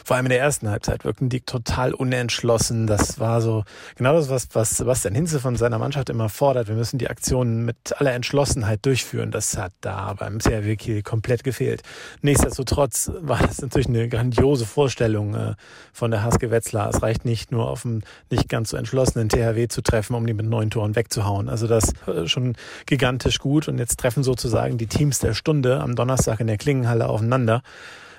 vor 0.04 0.16
allem 0.16 0.26
in 0.26 0.30
der 0.30 0.40
ersten 0.40 0.68
Halbzeit 0.68 1.04
wirkten 1.04 1.28
die 1.28 1.40
total 1.40 1.94
unentschlossen. 1.94 2.86
Das 2.86 3.18
war 3.18 3.40
so 3.40 3.64
genau 3.96 4.14
das, 4.14 4.28
was, 4.28 4.48
was 4.52 4.76
Sebastian 4.76 5.14
Hinze 5.14 5.40
von 5.40 5.56
seiner 5.56 5.78
Mannschaft 5.78 6.10
immer 6.10 6.28
fordert. 6.28 6.68
Wir 6.68 6.74
müssen 6.74 6.98
die 6.98 7.08
Aktionen 7.08 7.64
mit 7.64 7.76
aller 7.98 8.12
Entschlossenheit 8.12 8.84
durchführen. 8.84 9.30
Das 9.30 9.56
hat 9.56 9.72
da 9.80 10.14
beim 10.14 10.38
CRW 10.38 10.76
Kiel 10.76 11.02
komplett 11.02 11.44
gefehlt. 11.44 11.82
Nichtsdestotrotz 12.22 13.10
war 13.20 13.38
das 13.38 13.60
natürlich 13.60 13.88
eine 13.88 14.08
grandiose 14.08 14.66
Vorstellung 14.66 15.34
äh, 15.34 15.54
von 15.92 16.10
der 16.10 16.22
Haske 16.22 16.50
Wetzlar. 16.50 16.90
Es 16.90 17.02
reicht 17.02 17.24
nicht 17.24 17.52
nur 17.52 17.68
auf 17.68 17.84
einen 17.84 18.02
nicht 18.30 18.48
ganz 18.48 18.70
so 18.70 18.76
entschlossenen 18.76 19.28
THW 19.28 19.68
zu 19.68 19.82
treffen, 19.82 20.14
um 20.14 20.26
die 20.26 20.34
mit 20.34 20.46
neun 20.46 20.70
Toren 20.70 20.96
wegzuhauen. 20.96 21.48
Also 21.48 21.66
das 21.66 21.92
äh, 22.06 22.26
schon 22.26 22.56
gigantisch 22.86 23.38
gut. 23.38 23.68
Und 23.68 23.78
jetzt 23.78 23.98
treffen 23.98 24.22
sozusagen 24.22 24.78
die 24.78 24.86
Teams 24.86 25.18
der 25.18 25.34
Stunde 25.34 25.80
am 25.80 25.94
Donnerstag 25.94 26.40
in 26.40 26.46
der 26.46 26.58
Klingenhalle 26.58 27.08
aufeinander. 27.08 27.62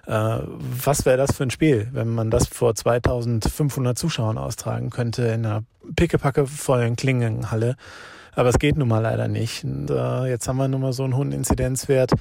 Äh, 0.08 0.40
was 0.48 1.06
wäre 1.06 1.18
das 1.18 1.36
für 1.36 1.44
ein 1.44 1.52
Spiel, 1.52 1.88
wenn 1.92 2.10
man 2.10 2.32
das 2.32 2.48
vor 2.48 2.76
2500 2.76 3.98
Zuschauern 3.98 4.38
austragen 4.38 4.90
könnte 4.90 5.24
in 5.24 5.46
einer 5.46 5.64
pickepacke 5.96 6.48
vollen 6.48 6.96
Klingenhalle? 6.96 7.76
Aber 8.34 8.50
es 8.50 8.60
geht 8.60 8.78
nun 8.78 8.88
mal 8.88 9.00
leider 9.00 9.28
nicht. 9.28 9.64
Und, 9.64 9.90
äh, 9.90 10.26
jetzt 10.28 10.48
haben 10.48 10.58
wir 10.58 10.68
nun 10.68 10.82
mal 10.82 10.94
so 10.94 11.04
einen 11.04 11.18
hohen 11.18 11.32
Inzidenzwert. 11.32 12.12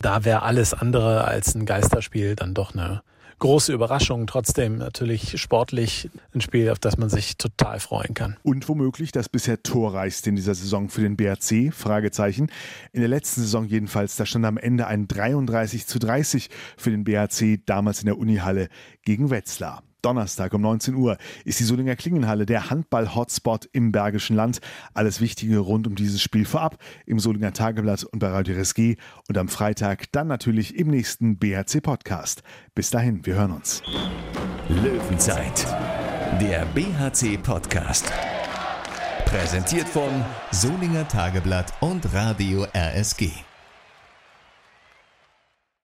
Da 0.00 0.24
wäre 0.24 0.42
alles 0.42 0.74
andere 0.74 1.24
als 1.24 1.54
ein 1.54 1.64
Geisterspiel 1.64 2.36
dann 2.36 2.54
doch 2.54 2.74
eine 2.74 3.02
große 3.38 3.72
Überraschung. 3.72 4.26
Trotzdem 4.26 4.78
natürlich 4.78 5.40
sportlich 5.40 6.10
ein 6.34 6.40
Spiel, 6.40 6.70
auf 6.70 6.78
das 6.78 6.96
man 6.96 7.08
sich 7.08 7.36
total 7.36 7.80
freuen 7.80 8.14
kann. 8.14 8.36
Und 8.42 8.68
womöglich 8.68 9.12
das 9.12 9.28
bisher 9.28 9.62
torreichste 9.62 10.30
in 10.30 10.36
dieser 10.36 10.54
Saison 10.54 10.88
für 10.88 11.02
den 11.02 11.16
BRC? 11.16 11.72
Fragezeichen. 11.72 12.50
In 12.92 13.00
der 13.00 13.08
letzten 13.08 13.42
Saison 13.42 13.64
jedenfalls, 13.64 14.16
da 14.16 14.26
stand 14.26 14.44
am 14.46 14.58
Ende 14.58 14.86
ein 14.86 15.08
33 15.08 15.86
zu 15.86 15.98
30 15.98 16.50
für 16.76 16.90
den 16.90 17.04
BRC, 17.04 17.64
damals 17.66 18.00
in 18.00 18.06
der 18.06 18.18
Unihalle 18.18 18.68
gegen 19.04 19.30
Wetzlar. 19.30 19.82
Donnerstag 20.04 20.52
um 20.52 20.60
19 20.60 20.94
Uhr 20.94 21.16
ist 21.44 21.60
die 21.60 21.64
Solinger 21.64 21.96
Klingenhalle 21.96 22.46
der 22.46 22.70
Handball-Hotspot 22.70 23.68
im 23.72 23.92
Bergischen 23.92 24.36
Land. 24.36 24.60
Alles 24.92 25.20
Wichtige 25.20 25.58
rund 25.58 25.86
um 25.86 25.94
dieses 25.94 26.20
Spiel 26.20 26.44
vorab 26.44 26.78
im 27.06 27.18
Solinger 27.18 27.52
Tageblatt 27.52 28.04
und 28.04 28.18
bei 28.18 28.28
Radio 28.28 28.54
RSG 28.56 28.96
und 29.28 29.38
am 29.38 29.48
Freitag 29.48 30.12
dann 30.12 30.26
natürlich 30.26 30.76
im 30.76 30.88
nächsten 30.88 31.38
BHC-Podcast. 31.38 32.42
Bis 32.74 32.90
dahin, 32.90 33.24
wir 33.24 33.34
hören 33.34 33.52
uns. 33.52 33.82
Löwenzeit, 34.68 35.66
der 36.40 36.66
BHC-Podcast. 36.74 38.12
Präsentiert 39.24 39.88
von 39.88 40.24
Solinger 40.50 41.08
Tageblatt 41.08 41.72
und 41.80 42.12
Radio 42.12 42.66
RSG. 42.74 43.30